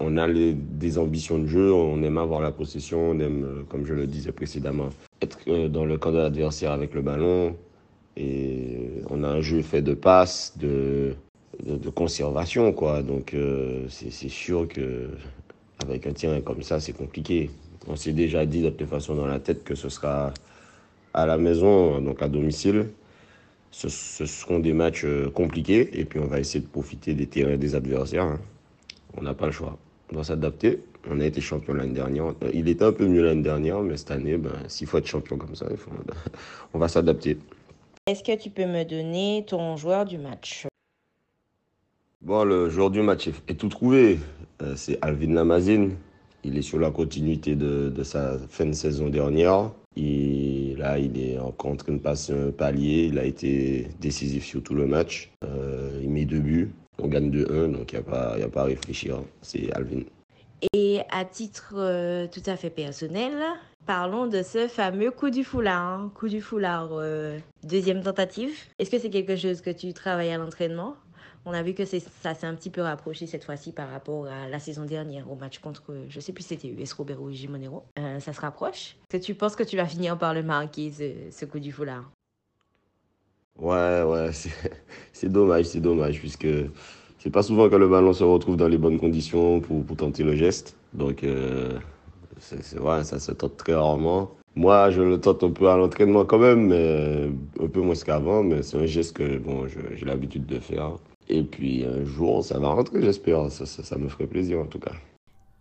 on, 0.00 0.16
a 0.16 0.26
des 0.28 0.98
ambitions 0.98 1.38
de 1.38 1.46
jeu, 1.46 1.72
on 1.72 2.02
aime 2.02 2.16
avoir 2.16 2.40
la 2.40 2.50
possession, 2.50 3.10
on 3.10 3.20
aime, 3.20 3.64
comme 3.68 3.84
je 3.84 3.92
le 3.92 4.06
disais 4.06 4.32
précédemment, 4.32 4.88
être 5.20 5.38
euh, 5.48 5.68
dans 5.68 5.84
le 5.84 5.98
camp 5.98 6.12
de 6.12 6.18
l'adversaire 6.18 6.72
avec 6.72 6.94
le 6.94 7.02
ballon. 7.02 7.56
Jeu 9.40 9.62
fait 9.62 9.82
de 9.82 9.94
passes, 9.94 10.54
de, 10.58 11.14
conservation, 11.94 12.72
quoi. 12.72 13.02
Donc 13.02 13.34
euh, 13.34 13.84
c'est 13.88 14.28
sûr 14.28 14.68
que 14.68 15.08
avec 15.82 16.06
un 16.06 16.12
terrain 16.12 16.40
comme 16.40 16.62
ça, 16.62 16.80
c'est 16.80 16.92
compliqué. 16.92 17.50
On 17.88 17.96
s'est 17.96 18.12
déjà 18.12 18.46
dit 18.46 18.62
de 18.62 18.70
toute 18.70 18.88
façon 18.88 19.14
dans 19.14 19.26
la 19.26 19.38
tête 19.40 19.64
que 19.64 19.74
ce 19.74 19.88
sera 19.88 20.32
à 21.14 21.26
la 21.26 21.38
maison, 21.38 22.00
donc 22.00 22.22
à 22.22 22.28
domicile 22.28 22.86
ce, 23.70 23.88
seront 24.26 24.58
des 24.58 24.72
matchs 24.72 25.04
euh, 25.04 25.30
compliqués 25.30 25.88
et 25.98 26.04
puis 26.04 26.18
on 26.18 26.26
va 26.26 26.40
essayer 26.40 26.60
de 26.60 26.68
profiter 26.68 27.14
des 27.14 27.26
terrains 27.26 27.56
des 27.56 27.74
adversaires. 27.74 28.24
Hein. 28.24 28.40
On 29.16 29.22
n'a 29.22 29.34
pas 29.34 29.46
le 29.46 29.52
choix. 29.52 29.78
On 30.10 30.14
doit 30.14 30.24
s'adapter. 30.24 30.80
On 31.08 31.20
a 31.20 31.24
été 31.24 31.40
champion 31.40 31.74
l'année 31.74 31.94
dernière. 31.94 32.34
Il 32.52 32.68
était 32.68 32.84
un 32.84 32.92
peu 32.92 33.06
mieux 33.06 33.22
l'année 33.22 33.42
dernière, 33.42 33.80
mais 33.80 33.96
cette 33.96 34.10
année, 34.10 34.36
ben, 34.36 34.52
s'il 34.68 34.86
faut 34.86 34.98
être 34.98 35.06
champion 35.06 35.38
comme 35.38 35.54
ça, 35.54 35.66
on 36.74 36.78
va 36.78 36.88
s'adapter. 36.88 37.38
Est-ce 38.06 38.24
que 38.24 38.36
tu 38.36 38.50
peux 38.50 38.66
me 38.66 38.84
donner 38.84 39.44
ton 39.46 39.76
joueur 39.76 40.04
du 40.04 40.18
match? 40.18 40.66
Bon, 42.22 42.44
le 42.44 42.68
joueur 42.68 42.90
du 42.90 43.02
match 43.02 43.28
est, 43.28 43.54
tout 43.54 43.68
trouvé. 43.68 44.18
Euh, 44.62 44.74
c'est 44.76 44.98
Alvin 45.02 45.32
Lamazine. 45.34 45.96
Il 46.42 46.56
est 46.56 46.62
sur 46.62 46.78
la 46.78 46.90
continuité 46.90 47.54
de, 47.54 47.90
de 47.90 48.02
sa 48.02 48.38
fin 48.48 48.66
de 48.66 48.72
saison 48.72 49.08
dernière. 49.08 49.70
Et 49.96 50.74
là, 50.78 50.98
il 50.98 51.20
est 51.20 51.38
encore 51.38 51.72
en 51.72 51.76
train 51.76 51.92
de 51.92 51.98
passer 51.98 52.32
un 52.32 52.50
palier. 52.50 53.08
Il 53.12 53.18
a 53.18 53.24
été 53.24 53.88
décisif 54.00 54.44
sur 54.44 54.62
tout 54.62 54.74
le 54.74 54.86
match. 54.86 55.30
Euh, 55.44 56.00
il 56.02 56.10
met 56.10 56.24
deux 56.24 56.40
buts. 56.40 56.72
On 56.98 57.08
gagne 57.08 57.30
2-1, 57.30 57.72
donc 57.72 57.92
il 57.92 57.96
n'y 57.96 58.00
a, 58.00 58.02
pas, 58.02 58.34
a 58.34 58.48
pas 58.48 58.62
à 58.62 58.64
réfléchir. 58.64 59.22
C'est 59.40 59.72
Alvin. 59.72 60.02
Et 60.74 61.00
à 61.10 61.24
titre 61.24 61.74
euh, 61.76 62.26
tout 62.26 62.42
à 62.46 62.56
fait 62.56 62.70
personnel, 62.70 63.32
parlons 63.86 64.26
de 64.26 64.42
ce 64.42 64.68
fameux 64.68 65.10
coup 65.10 65.30
du 65.30 65.44
foulard. 65.44 65.82
Hein. 65.82 66.12
Coup 66.14 66.28
du 66.28 66.40
foulard, 66.40 66.90
euh, 66.92 67.38
deuxième 67.64 68.02
tentative. 68.02 68.52
Est-ce 68.78 68.90
que 68.90 68.98
c'est 68.98 69.10
quelque 69.10 69.36
chose 69.36 69.60
que 69.60 69.70
tu 69.70 69.92
travailles 69.92 70.30
à 70.30 70.38
l'entraînement? 70.38 70.96
On 71.46 71.52
a 71.52 71.62
vu 71.62 71.72
que 71.72 71.86
ça 71.86 72.34
s'est 72.34 72.46
un 72.46 72.54
petit 72.54 72.68
peu 72.68 72.82
rapproché 72.82 73.26
cette 73.26 73.44
fois-ci 73.44 73.72
par 73.72 73.90
rapport 73.90 74.26
à 74.26 74.46
la 74.48 74.58
saison 74.58 74.84
dernière 74.84 75.30
au 75.30 75.36
match 75.36 75.58
contre, 75.58 75.94
je 76.08 76.20
sais 76.20 76.34
plus 76.34 76.44
c'était 76.44 76.68
US 76.68 76.92
Robert 76.92 77.22
ou 77.22 77.30
Gimonero. 77.30 77.84
Euh, 77.98 78.20
ça 78.20 78.34
se 78.34 78.40
rapproche? 78.40 78.96
Est-ce 79.10 79.18
que 79.18 79.24
tu 79.24 79.34
penses 79.34 79.56
que 79.56 79.62
tu 79.62 79.76
vas 79.76 79.86
finir 79.86 80.18
par 80.18 80.34
le 80.34 80.42
marquer, 80.42 80.92
ce, 81.30 81.44
coup 81.46 81.58
du 81.58 81.72
foulard? 81.72 82.10
Ouais, 83.58 84.02
ouais, 84.02 84.30
c'est 85.12 85.32
dommage, 85.32 85.64
c'est 85.64 85.80
dommage, 85.80 86.18
puisque 86.18 86.48
c'est 87.18 87.30
pas 87.30 87.42
souvent 87.42 87.70
que 87.70 87.76
le 87.76 87.88
ballon 87.88 88.12
se 88.12 88.24
retrouve 88.24 88.56
dans 88.56 88.68
les 88.68 88.78
bonnes 88.78 88.98
conditions 88.98 89.60
pour, 89.60 89.82
pour 89.84 89.96
tenter 89.96 90.22
le 90.24 90.36
geste. 90.36 90.76
Donc, 90.92 91.24
euh, 91.24 91.78
c'est 92.40 92.76
vrai, 92.78 93.04
ça 93.04 93.18
se 93.18 93.32
tente 93.32 93.56
très 93.56 93.74
rarement. 93.74 94.30
Moi, 94.56 94.90
je 94.90 95.00
le 95.00 95.20
tente 95.20 95.44
un 95.44 95.50
peu 95.50 95.68
à 95.68 95.76
l'entraînement 95.76 96.24
quand 96.24 96.38
même, 96.38 96.66
mais 96.66 97.30
un 97.62 97.68
peu 97.68 97.80
moins 97.80 97.94
qu'avant, 97.94 98.42
mais 98.42 98.62
c'est 98.62 98.78
un 98.78 98.86
geste 98.86 99.16
que 99.16 99.38
bon, 99.38 99.66
j'ai 99.68 100.04
l'habitude 100.04 100.46
de 100.46 100.58
faire. 100.58 100.96
Et 101.28 101.44
puis 101.44 101.84
un 101.84 102.04
jour, 102.04 102.44
ça 102.44 102.58
va 102.58 102.68
rentrer, 102.68 103.00
j'espère. 103.00 103.50
Ça, 103.52 103.96
me 103.96 104.08
ferait 104.08 104.26
plaisir 104.26 104.58
en 104.58 104.66
tout 104.66 104.80
cas. 104.80 104.92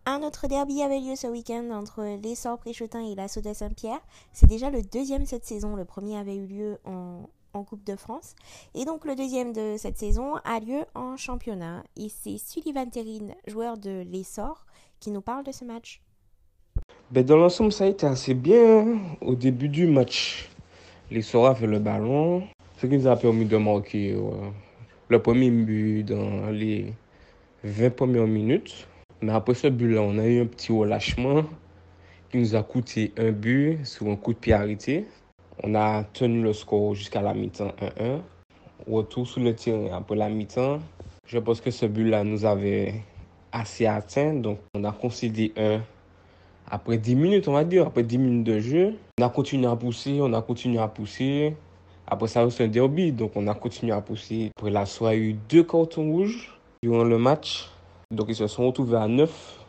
Un 0.08 0.24
autre 0.24 0.48
derby 0.48 0.82
avait 0.82 1.00
lieu 1.00 1.16
ce 1.16 1.28
week-end 1.28 1.70
entre 1.72 2.02
l'Essor 2.24 2.58
Préchotin 2.58 3.02
et 3.02 3.16
de 3.16 3.54
Saint-Pierre. 3.54 4.02
C'est 4.34 4.48
déjà 4.48 4.72
le 4.72 4.82
deuxième 4.82 5.28
cette 5.28 5.46
saison. 5.46 5.76
Le 5.76 5.86
premier 5.86 6.18
avait 6.18 6.36
eu 6.36 6.48
lieu 6.48 6.78
en, 6.86 7.30
en, 7.54 7.64
Coupe 7.64 7.84
de 7.84 7.96
France. 7.96 8.34
Et 8.74 8.86
donc 8.86 9.06
le 9.06 9.16
deuxième 9.16 9.54
de 9.54 9.76
cette 9.78 10.00
saison 10.00 10.38
a 10.46 10.60
lieu 10.60 10.84
en 10.96 11.16
championnat. 11.16 11.84
Et 11.96 12.10
c'est 12.10 12.40
Sullivan 12.40 12.90
Terrine, 12.90 13.36
joueur 13.46 13.78
de 13.78 14.04
l'Essor, 14.10 14.66
qui 15.00 15.12
nous 15.12 15.22
parle 15.22 15.44
de 15.44 15.52
ce 15.52 15.64
match. 15.64 16.02
Dans 17.12 17.38
l'ensemble, 17.38 17.72
ça 17.72 17.86
a 17.86 17.88
été 17.88 18.06
assez 18.06 18.36
bien 18.36 18.86
au 19.22 19.34
début 19.34 19.68
du 19.68 19.88
match. 19.88 20.48
L'Essor 21.10 21.48
a 21.48 21.56
fait 21.56 21.66
le 21.66 21.80
ballon, 21.80 22.44
ce 22.78 22.86
qui 22.86 22.96
nous 23.00 23.08
a 23.08 23.16
permis 23.16 23.46
de 23.46 23.58
marquer. 23.58 24.16
Le 25.08 25.20
premier 25.20 25.50
but 25.50 26.04
dans 26.04 26.52
les 26.52 26.94
20 27.64 27.96
premières 27.96 28.28
minutes. 28.28 28.88
Mais 29.22 29.32
après 29.32 29.56
ce 29.56 29.66
but-là, 29.70 30.04
on 30.04 30.20
a 30.20 30.28
eu 30.28 30.42
un 30.42 30.46
petit 30.46 30.72
relâchement 30.72 31.46
qui 32.30 32.38
nous 32.38 32.56
a 32.56 32.62
coûté 32.62 33.12
un 33.18 33.32
but 33.32 33.84
sur 33.88 34.06
un 34.08 34.16
coup 34.16 34.34
de 34.34 34.38
pied 34.38 34.54
arrêté. 34.54 35.08
On 35.64 35.74
a 35.74 36.04
tenu 36.04 36.44
le 36.44 36.54
score 36.54 36.94
jusqu'à 36.94 37.24
la 37.24 37.34
mi-temps 37.34 37.74
1-1. 38.00 38.20
Retour 38.88 39.28
sur 39.28 39.42
le 39.42 39.56
terrain 39.56 39.98
après 39.98 40.16
la 40.16 40.30
mi-temps. 40.30 40.80
Je 41.26 41.40
pense 41.40 41.60
que 41.60 41.72
ce 41.72 41.88
but-là 41.88 42.24
nous 42.24 42.46
avait 42.46 42.94
assez 43.52 43.88
atteint. 43.88 44.36
Donc 44.36 44.60
on 44.76 44.84
a 44.84 44.92
concédé 44.92 45.52
un 45.58 45.82
après 46.70 46.98
10 46.98 47.16
minutes, 47.16 47.48
on 47.48 47.54
va 47.54 47.64
dire, 47.64 47.88
après 47.88 48.04
10 48.04 48.18
minutes 48.18 48.44
de 48.44 48.60
jeu. 48.60 48.94
On 49.20 49.24
a 49.24 49.30
continué 49.30 49.68
à 49.68 49.76
pousser, 49.76 50.20
on 50.22 50.34
a 50.34 50.42
continué 50.42 50.80
à 50.80 50.88
pousser. 50.88 51.56
Après 52.08 52.28
ça, 52.28 52.48
c'est 52.50 52.64
un 52.64 52.68
derby, 52.68 53.12
donc 53.12 53.32
on 53.36 53.48
a 53.48 53.54
continué 53.54 53.92
à 53.92 54.02
pousser. 54.02 54.52
Après 54.58 54.72
la 54.72 54.86
soirée, 54.86 55.18
il 55.18 55.24
y 55.24 55.26
a 55.26 55.30
eu 55.30 55.36
deux 55.50 55.64
cartons 55.64 56.10
rouges 56.12 56.58
durant 56.84 57.04
le 57.04 57.18
match. 57.18 57.70
Donc 58.12 58.28
ils 58.30 58.36
se 58.36 58.48
sont 58.48 58.68
retrouvés 58.68 58.98
à 58.98 59.08
9. 59.08 59.60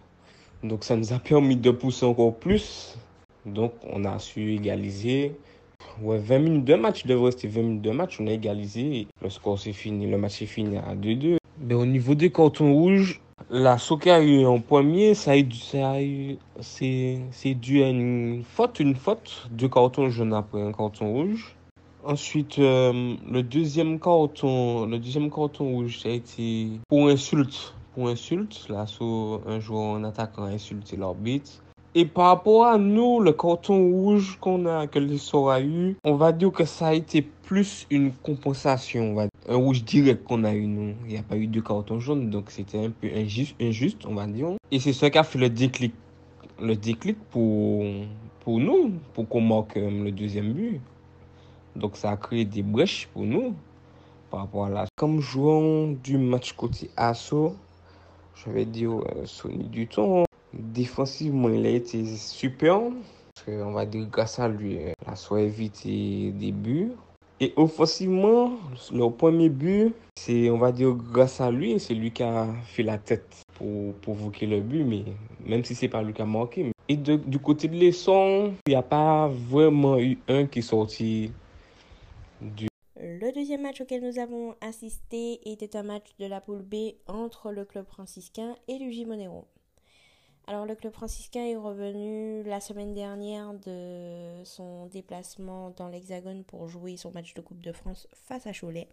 Donc 0.63 0.85
ça 0.85 0.97
nous 0.97 1.13
a 1.13 1.19
permis 1.19 1.57
de 1.57 1.71
pousser 1.71 2.07
encore 2.07 2.35
plus. 2.35 2.97
Donc 3.47 3.73
on 3.91 4.05
a 4.05 4.19
su 4.19 4.55
égaliser. 4.55 5.33
Ouais, 6.03 6.19
20 6.19 6.39
minutes 6.39 6.65
de 6.65 6.75
match, 6.75 7.03
il 7.05 7.09
devrait 7.09 7.27
rester 7.27 7.49
20 7.49 7.63
minutes 7.63 7.83
de 7.83 7.91
match. 7.91 8.19
On 8.21 8.27
a 8.27 8.33
égalisé. 8.33 9.07
Le 9.23 9.31
score 9.31 9.59
s'est 9.59 9.73
fini. 9.73 10.07
Le 10.07 10.19
match 10.19 10.41
est 10.43 10.47
fini 10.47 10.77
à 10.77 10.95
2-2. 10.95 11.37
Mais 11.63 11.75
au 11.75 11.85
niveau 11.85 12.15
des 12.15 12.31
cartons 12.31 12.73
rouges, 12.73 13.21
la 13.49 13.79
Soka 13.79 14.17
a 14.17 14.21
eu 14.21 14.45
en 14.45 14.61
premier, 14.61 15.15
ça 15.15 15.33
a 15.33 15.35
a 15.35 16.03
eu, 16.03 16.37
c'est, 16.61 17.55
dû 17.55 17.83
à 17.83 17.89
une 17.89 18.45
faute, 18.45 18.81
une 18.81 18.95
faute. 18.95 19.49
Deux 19.51 19.69
cartons 19.69 20.11
jaunes 20.11 20.35
après 20.35 20.61
un 20.63 20.73
carton 20.73 21.13
rouge. 21.13 21.57
Ensuite, 22.05 22.59
euh, 22.59 23.15
le 23.31 23.43
deuxième 23.43 23.99
carton, 23.99 24.87
le 24.87 24.99
deuxième 24.99 25.31
carton 25.31 25.71
rouge, 25.71 26.01
ça 26.03 26.09
a 26.09 26.13
été 26.13 26.69
pour 26.89 27.09
insulte. 27.09 27.75
Pour 27.95 28.09
insulte, 28.09 28.69
là, 28.69 28.87
un 29.47 29.61
joueur 29.61 29.83
en 29.83 30.05
attaquant 30.05 30.45
a 30.45 30.51
insulté 30.51 30.97
l'arbitre. 30.97 31.63
Et 31.97 32.05
par 32.05 32.27
rapport 32.27 32.67
à 32.67 32.79
nous, 32.79 33.19
le 33.21 33.33
carton 33.33 33.91
rouge 33.91 34.39
qu'on 34.41 34.65
a, 34.67 34.87
que 34.87 35.01
l'histoire 35.01 35.57
a 35.57 35.61
eu, 35.61 35.97
on 36.05 36.15
va 36.15 36.31
dire 36.31 36.53
que 36.53 36.65
ça 36.65 36.89
a 36.89 36.95
été 36.95 37.21
plus 37.21 37.87
une 37.91 38.13
compensation. 38.13 39.29
Un 39.51 39.57
rouge 39.57 39.83
direct 39.85 40.23
qu'on 40.23 40.45
a 40.45 40.55
eu, 40.55 40.69
nous. 40.69 40.95
Il 41.07 41.11
n'y 41.11 41.19
a 41.19 41.25
pas 41.25 41.37
eu 41.37 41.49
de 41.49 41.61
carton 41.61 41.99
jaune, 41.99 42.31
donc 42.31 42.53
c'était 42.53 42.79
un 42.79 42.91
peu 42.91 43.09
injuste, 43.13 43.57
injuste, 43.61 44.07
on 44.07 44.15
va 44.15 44.29
dire. 44.29 44.53
Et 44.71 44.79
c'est 44.79 44.93
ça 44.93 45.11
qui 45.11 45.19
a 45.19 45.25
fait 45.25 45.41
le 45.41 45.51
déclic. 45.51 45.93
Le 46.63 46.77
déclic 46.77 47.19
pour, 47.31 47.85
pour 48.45 48.61
nous, 48.61 48.93
pour 49.13 49.29
qu'on 49.29 49.41
marque 49.41 49.77
euh, 49.77 50.05
le 50.05 50.13
deuxième 50.13 50.53
but. 50.53 50.81
Donc 51.75 51.97
ça 51.97 52.13
a 52.13 52.17
créé 52.17 52.45
des 52.45 52.63
brèches 52.63 53.09
pour 53.13 53.23
nous 53.23 53.55
par 54.31 54.41
rapport 54.41 54.67
à 54.67 54.71
la... 54.71 54.87
Comme 54.95 55.21
jouant 55.21 55.89
du 55.89 56.17
match 56.17 56.53
côté 56.53 56.89
Asso, 56.97 57.57
je 58.37 58.51
vais 58.51 58.65
dire 58.65 58.93
euh, 58.93 59.27
Sony 59.27 59.65
Duton, 59.65 60.27
défensivement 60.55 61.49
il 61.49 61.67
a 61.67 61.71
été 61.71 62.05
super. 62.17 62.79
Parce 63.35 63.47
que, 63.47 63.63
on 63.65 63.73
va 63.73 63.85
dire 63.85 64.07
grâce 64.07 64.39
à 64.39 64.47
lui, 64.47 64.79
euh, 64.79 64.93
la 65.05 65.15
a 65.15 65.41
évité 65.41 66.31
des 66.31 66.53
buts. 66.53 66.93
Et 67.43 67.55
offensivement, 67.57 68.53
le 68.93 69.09
premier 69.09 69.49
but, 69.49 69.95
c'est, 70.15 70.51
on 70.51 70.59
va 70.59 70.73
dire, 70.73 70.93
grâce 70.93 71.41
à 71.41 71.51
lui, 71.51 71.81
c'est 71.81 71.95
lui 71.95 72.11
qui 72.11 72.23
a 72.23 72.47
fait 72.67 72.83
la 72.83 72.99
tête 72.99 73.43
pour 73.55 73.95
provoquer 73.95 74.47
le 74.47 74.61
but, 74.61 74.85
mais 74.85 75.05
même 75.47 75.65
si 75.65 75.75
c'est 75.75 75.89
pas 75.89 76.03
lui 76.03 76.13
qui 76.13 76.21
a 76.21 76.27
marqué. 76.27 76.71
Et 76.89 76.97
du 76.97 77.39
côté 77.39 77.69
de 77.69 77.77
l'Esson, 77.77 78.53
il 78.67 78.71
n'y 78.71 78.77
a 78.77 78.83
pas 78.83 79.29
vraiment 79.29 79.99
eu 79.99 80.19
un 80.29 80.47
qui 80.47 80.59
est 80.59 80.63
sorti 80.63 81.31
le 83.03 83.33
deuxième 83.33 83.63
match 83.63 83.81
auquel 83.81 84.03
nous 84.03 84.19
avons 84.19 84.55
assisté 84.61 85.41
était 85.51 85.77
un 85.77 85.83
match 85.83 86.07
de 86.19 86.27
la 86.27 86.41
poule 86.41 86.63
B 86.63 86.95
entre 87.07 87.51
le 87.51 87.65
club 87.65 87.87
franciscain 87.87 88.57
et 88.69 88.79
Luigi 88.79 89.05
Monero. 89.05 89.47
Alors 90.51 90.67
le 90.67 90.75
club 90.75 90.93
franciscain 90.93 91.45
est 91.45 91.55
revenu 91.55 92.43
la 92.43 92.59
semaine 92.59 92.93
dernière 92.93 93.55
de 93.55 94.43
son 94.43 94.87
déplacement 94.87 95.71
dans 95.77 95.87
l'Hexagone 95.87 96.43
pour 96.43 96.67
jouer 96.67 96.97
son 96.97 97.13
match 97.13 97.35
de 97.35 97.41
Coupe 97.41 97.61
de 97.61 97.71
France 97.71 98.09
face 98.13 98.49
à 98.49 98.53
Cholet. 98.53 98.89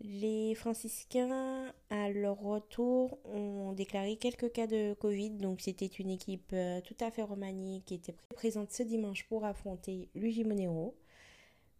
Les 0.00 0.54
franciscains, 0.54 1.70
à 1.90 2.08
leur 2.08 2.40
retour, 2.40 3.18
ont 3.26 3.74
déclaré 3.74 4.16
quelques 4.16 4.50
cas 4.50 4.66
de 4.66 4.94
Covid, 4.94 5.28
donc 5.28 5.60
c'était 5.60 5.84
une 5.84 6.08
équipe 6.08 6.54
euh, 6.54 6.80
tout 6.80 6.96
à 7.00 7.10
fait 7.10 7.22
remaniée 7.22 7.82
qui 7.84 7.92
était 7.92 8.14
présente 8.34 8.70
ce 8.70 8.82
dimanche 8.82 9.26
pour 9.28 9.44
affronter 9.44 10.08
Luigi 10.14 10.44
Monero. 10.44 10.94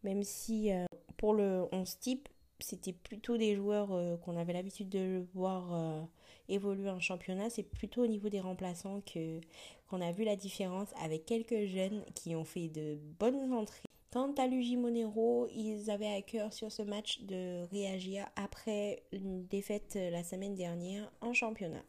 Même 0.04 0.22
si 0.22 0.70
euh, 0.70 0.84
pour 1.16 1.32
le 1.32 1.64
11 1.72 1.98
type, 1.98 2.28
c'était 2.58 2.92
plutôt 2.92 3.38
des 3.38 3.56
joueurs 3.56 3.92
euh, 3.92 4.18
qu'on 4.18 4.36
avait 4.36 4.52
l'habitude 4.52 4.90
de 4.90 5.24
voir 5.32 6.10
évoluer 6.50 6.90
en 6.90 7.00
championnat. 7.00 7.50
C'est 7.50 7.62
plutôt 7.62 8.02
au 8.02 8.06
niveau 8.06 8.28
des 8.28 8.40
remplaçants 8.40 9.00
que 9.02 9.40
qu'on 9.88 10.00
a 10.00 10.12
vu 10.12 10.24
la 10.24 10.36
différence 10.36 10.88
avec 11.02 11.26
quelques 11.26 11.64
jeunes 11.66 12.04
qui 12.14 12.36
ont 12.36 12.44
fait 12.44 12.68
de 12.68 12.98
bonnes 13.18 13.52
entrées. 13.52 13.88
Quant 14.12 14.32
à 14.38 14.46
Luigi 14.46 14.76
Monero, 14.76 15.48
ils 15.54 15.90
avaient 15.90 16.12
à 16.12 16.22
cœur 16.22 16.52
sur 16.52 16.72
ce 16.72 16.82
match 16.82 17.20
de 17.22 17.64
réagir 17.70 18.26
après 18.34 19.02
une 19.12 19.46
défaite 19.46 19.96
la 19.96 20.24
semaine 20.24 20.54
dernière 20.54 21.10
en 21.20 21.32
championnat. 21.32 21.84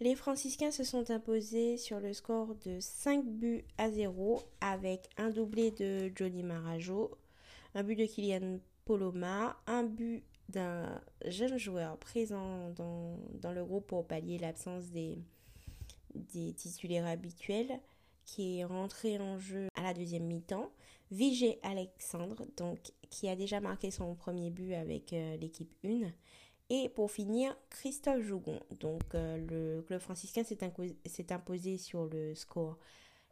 Les 0.00 0.14
franciscains 0.14 0.70
se 0.70 0.84
sont 0.84 1.10
imposés 1.10 1.76
sur 1.76 2.00
le 2.00 2.14
score 2.14 2.54
de 2.64 2.80
5 2.80 3.26
buts 3.26 3.64
à 3.76 3.90
0 3.90 4.42
avec 4.62 5.10
un 5.18 5.28
doublé 5.28 5.70
de 5.72 6.10
Johnny 6.14 6.42
Marajo, 6.42 7.10
un 7.74 7.82
but 7.82 7.96
de 7.96 8.06
Kylian 8.06 8.60
Poloma, 8.86 9.58
un 9.66 9.84
but 9.84 10.24
d'un 10.50 11.00
jeune 11.26 11.58
joueur 11.58 11.96
présent 11.98 12.70
dans, 12.70 13.52
le 13.52 13.64
groupe 13.64 13.86
pour 13.86 14.06
pallier 14.06 14.38
l'absence 14.38 14.90
des, 14.90 15.18
titulaires 16.54 17.06
habituels 17.06 17.80
qui 18.24 18.58
est 18.58 18.64
rentré 18.64 19.18
en 19.18 19.38
jeu 19.38 19.68
à 19.74 19.82
la 19.82 19.94
deuxième 19.94 20.24
mi-temps. 20.24 20.70
Vigé 21.10 21.58
Alexandre, 21.62 22.46
qui 23.08 23.28
a 23.28 23.34
déjà 23.34 23.60
marqué 23.60 23.90
son 23.90 24.14
premier 24.14 24.50
but 24.50 24.74
avec 24.74 25.12
euh, 25.12 25.36
l'équipe 25.38 25.72
1. 25.84 26.12
Et 26.68 26.88
pour 26.88 27.10
finir, 27.10 27.56
Christophe 27.68 28.22
Jougon. 28.22 28.60
Donc, 28.78 29.02
euh, 29.14 29.36
le 29.36 29.82
club 29.82 30.00
franciscain 30.00 30.44
s'est 30.44 31.32
imposé 31.32 31.78
sur 31.78 32.06
le 32.06 32.36
score 32.36 32.78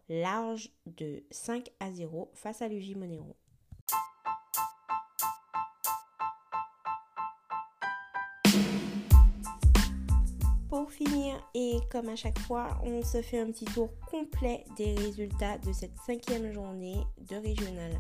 large 0.09 0.71
de 0.87 1.23
5 1.31 1.71
à 1.79 1.93
0 1.93 2.31
face 2.35 2.63
à 2.63 2.69
Luigi 2.69 2.97
Monero. 2.97 3.37
Et 11.55 11.79
comme 11.91 12.09
à 12.09 12.17
chaque 12.17 12.39
fois, 12.41 12.69
on 12.83 13.03
se 13.03 13.23
fait 13.23 13.41
un 13.41 13.47
petit 13.47 13.65
tour 13.67 13.91
complet 14.11 14.65
des 14.77 14.95
résultats 14.95 15.59
de 15.59 15.73
cette 15.73 15.97
cinquième 16.07 16.53
journée 16.53 16.97
de 17.29 17.37
Régional 17.37 17.93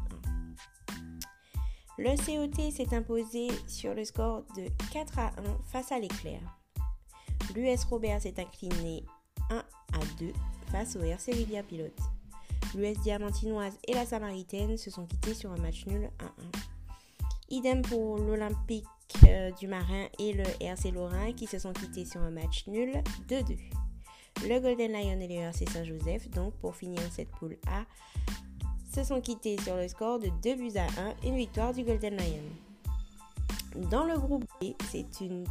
1. 1.98 2.02
Le 2.02 2.16
COT 2.16 2.70
s'est 2.70 2.94
imposé 2.94 3.48
sur 3.66 3.94
le 3.94 4.04
score 4.04 4.44
de 4.56 4.68
4 4.92 5.18
à 5.18 5.26
1 5.26 5.32
face 5.70 5.92
à 5.92 5.98
l'éclair. 5.98 6.40
L'US 7.54 7.84
Robert 7.84 8.22
s'est 8.22 8.38
incliné 8.38 9.04
1 9.50 9.56
à 9.56 9.64
2 10.18 10.32
face 10.70 10.96
au 10.96 11.02
RC 11.02 11.32
Rivière 11.32 11.64
Pilote. 11.64 11.98
L'US 12.74 12.98
Diamantinoise 13.00 13.78
et 13.86 13.94
la 13.94 14.06
Samaritaine 14.06 14.76
se 14.76 14.90
sont 14.90 15.06
quittés 15.06 15.34
sur 15.34 15.50
un 15.50 15.58
match 15.58 15.86
nul 15.86 16.10
1 16.20 16.24
1. 16.24 16.30
Idem 17.50 17.82
pour 17.82 18.18
l'Olympique 18.18 18.84
euh, 19.24 19.50
du 19.52 19.66
Marin 19.66 20.06
et 20.18 20.32
le 20.32 20.44
RC 20.60 20.90
Lorrain 20.90 21.32
qui 21.32 21.46
se 21.46 21.58
sont 21.58 21.72
quittés 21.72 22.04
sur 22.04 22.20
un 22.20 22.30
match 22.30 22.66
nul 22.66 23.02
2-2. 23.28 23.58
Le 24.46 24.60
Golden 24.60 24.92
Lion 24.92 25.20
et 25.20 25.28
le 25.28 25.34
RC 25.34 25.64
Saint-Joseph, 25.72 26.30
donc 26.30 26.54
pour 26.54 26.76
finir 26.76 27.00
cette 27.12 27.30
poule 27.30 27.58
A, 27.66 27.84
se 28.94 29.04
sont 29.04 29.20
quittés 29.20 29.56
sur 29.60 29.76
le 29.76 29.88
score 29.88 30.18
de 30.18 30.28
2 30.42 30.54
buts 30.54 30.76
à 30.76 30.86
1, 31.00 31.28
une 31.28 31.36
victoire 31.36 31.72
du 31.74 31.82
Golden 31.82 32.16
Lion. 32.16 33.88
Dans 33.90 34.04
le 34.04 34.18
groupe 34.18 34.44
B, 34.60 34.72
c'est 34.90 35.20
une 35.20 35.44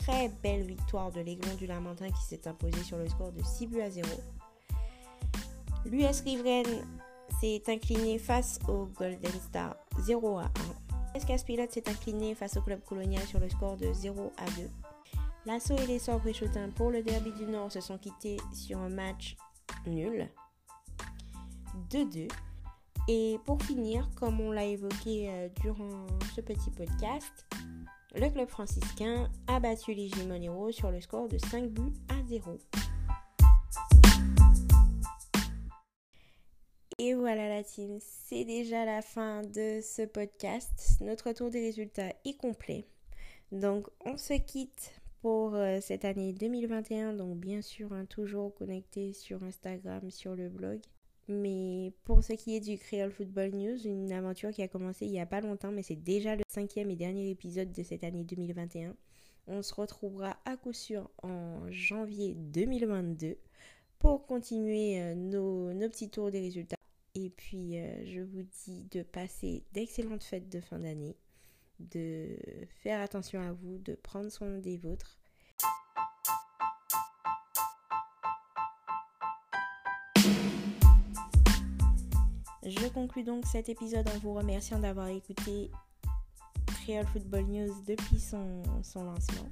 très 0.00 0.28
belle 0.42 0.62
victoire 0.62 1.10
de 1.10 1.20
l'Aiglon 1.20 1.54
du 1.54 1.66
Lamentin 1.66 2.08
qui 2.08 2.24
s'est 2.24 2.48
imposé 2.48 2.82
sur 2.82 2.98
le 2.98 3.08
score 3.08 3.32
de 3.32 3.42
6 3.42 3.66
buts 3.66 3.80
à 3.80 3.90
0. 3.90 4.06
L'US 5.86 6.20
Riveraine 6.24 6.86
s'est 7.40 7.62
incliné 7.68 8.18
face 8.18 8.58
au 8.68 8.86
Golden 8.86 9.32
Star 9.48 9.76
0 10.00 10.38
à 10.38 10.44
1. 10.44 10.48
SKS 11.18 11.44
Pilote 11.44 11.70
s'est 11.72 11.88
incliné 11.88 12.34
face 12.34 12.56
au 12.56 12.62
club 12.62 12.80
colonial 12.84 13.22
sur 13.24 13.40
le 13.40 13.48
score 13.48 13.76
de 13.76 13.92
0 13.92 14.32
à 14.36 14.44
2. 14.60 14.70
L'assaut 15.46 15.76
et 15.76 15.86
les 15.86 15.98
sorts 15.98 16.20
Bréchotin 16.20 16.68
pour 16.70 16.90
le 16.90 17.02
derby 17.02 17.32
du 17.32 17.46
Nord 17.46 17.72
se 17.72 17.80
sont 17.80 17.98
quittés 17.98 18.36
sur 18.52 18.78
un 18.78 18.90
match 18.90 19.36
nul 19.86 20.28
2-2. 21.90 22.30
Et 23.08 23.38
pour 23.44 23.60
finir, 23.62 24.08
comme 24.14 24.40
on 24.40 24.52
l'a 24.52 24.64
évoqué 24.64 25.30
euh, 25.30 25.48
durant 25.62 26.06
ce 26.36 26.40
petit 26.40 26.70
podcast, 26.70 27.46
le 28.14 28.28
club 28.28 28.48
franciscain 28.48 29.28
a 29.46 29.58
battu 29.58 29.94
les 29.94 30.08
Gimonero 30.08 30.70
sur 30.70 30.90
le 30.90 31.00
score 31.00 31.28
de 31.28 31.38
5 31.38 31.70
buts 31.70 31.92
à 32.08 32.22
0. 32.28 32.58
Et 37.02 37.14
voilà 37.14 37.48
la 37.48 37.64
team, 37.64 37.96
c'est 37.98 38.44
déjà 38.44 38.84
la 38.84 39.00
fin 39.00 39.40
de 39.40 39.80
ce 39.82 40.02
podcast. 40.04 40.98
Notre 41.00 41.32
tour 41.32 41.48
des 41.48 41.62
résultats 41.62 42.12
est 42.26 42.36
complet. 42.36 42.84
Donc 43.52 43.88
on 44.04 44.18
se 44.18 44.34
quitte 44.34 44.92
pour 45.22 45.54
euh, 45.54 45.78
cette 45.80 46.04
année 46.04 46.34
2021. 46.34 47.14
Donc 47.14 47.38
bien 47.38 47.62
sûr, 47.62 47.90
hein, 47.94 48.04
toujours 48.04 48.54
connecté 48.54 49.14
sur 49.14 49.42
Instagram, 49.42 50.10
sur 50.10 50.36
le 50.36 50.50
blog. 50.50 50.80
Mais 51.26 51.94
pour 52.04 52.22
ce 52.22 52.34
qui 52.34 52.54
est 52.54 52.60
du 52.60 52.76
Creole 52.76 53.12
Football 53.12 53.52
News, 53.52 53.86
une 53.86 54.12
aventure 54.12 54.50
qui 54.50 54.60
a 54.60 54.68
commencé 54.68 55.06
il 55.06 55.12
n'y 55.12 55.20
a 55.22 55.26
pas 55.26 55.40
longtemps, 55.40 55.72
mais 55.72 55.82
c'est 55.82 55.96
déjà 55.96 56.36
le 56.36 56.42
cinquième 56.48 56.90
et 56.90 56.96
dernier 56.96 57.30
épisode 57.30 57.72
de 57.72 57.82
cette 57.82 58.04
année 58.04 58.24
2021. 58.24 58.94
On 59.46 59.62
se 59.62 59.72
retrouvera 59.72 60.36
à 60.44 60.58
coup 60.58 60.74
sûr 60.74 61.08
en 61.22 61.62
janvier 61.70 62.34
2022 62.34 63.38
pour 63.98 64.26
continuer 64.26 65.00
euh, 65.00 65.14
nos, 65.14 65.72
nos 65.72 65.88
petits 65.88 66.10
tours 66.10 66.30
des 66.30 66.40
résultats. 66.40 66.76
Et 67.14 67.30
puis, 67.30 67.78
euh, 67.78 68.04
je 68.06 68.20
vous 68.20 68.42
dis 68.64 68.84
de 68.92 69.02
passer 69.02 69.64
d'excellentes 69.72 70.22
fêtes 70.22 70.48
de 70.48 70.60
fin 70.60 70.78
d'année, 70.78 71.16
de 71.80 72.36
faire 72.82 73.00
attention 73.00 73.40
à 73.40 73.52
vous, 73.52 73.78
de 73.78 73.94
prendre 73.94 74.30
soin 74.30 74.58
des 74.58 74.76
vôtres. 74.76 75.18
Je 82.64 82.88
conclus 82.88 83.24
donc 83.24 83.46
cet 83.46 83.68
épisode 83.68 84.08
en 84.08 84.18
vous 84.18 84.34
remerciant 84.34 84.78
d'avoir 84.78 85.08
écouté 85.08 85.72
Creole 86.66 87.06
Football 87.06 87.46
News 87.46 87.74
depuis 87.84 88.20
son, 88.20 88.62
son 88.84 89.02
lancement. 89.04 89.48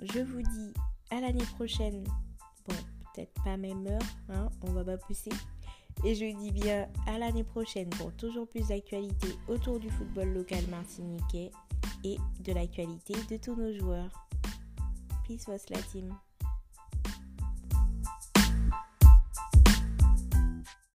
Je 0.00 0.20
vous 0.20 0.42
dis 0.42 0.74
à 1.10 1.20
l'année 1.22 1.44
prochaine. 1.54 2.04
Bon, 2.68 2.74
peut-être 3.14 3.32
pas 3.42 3.56
même 3.56 3.86
heure, 3.86 4.02
hein, 4.28 4.50
on 4.62 4.72
va 4.72 4.84
pas 4.84 4.98
pousser 4.98 5.30
Et 6.02 6.14
je 6.14 6.36
dis 6.36 6.50
bien 6.50 6.88
à 7.06 7.18
l'année 7.18 7.44
prochaine 7.44 7.90
pour 7.90 8.12
toujours 8.16 8.48
plus 8.48 8.68
d'actualités 8.68 9.36
autour 9.48 9.78
du 9.78 9.90
football 9.90 10.32
local 10.32 10.66
martiniquais 10.70 11.50
et 12.04 12.16
de 12.40 12.52
l'actualité 12.52 13.14
de 13.28 13.36
tous 13.36 13.54
nos 13.54 13.72
joueurs. 13.78 14.10
Peace 15.26 15.46
was 15.46 15.66
la 15.68 15.82
team. 15.82 16.14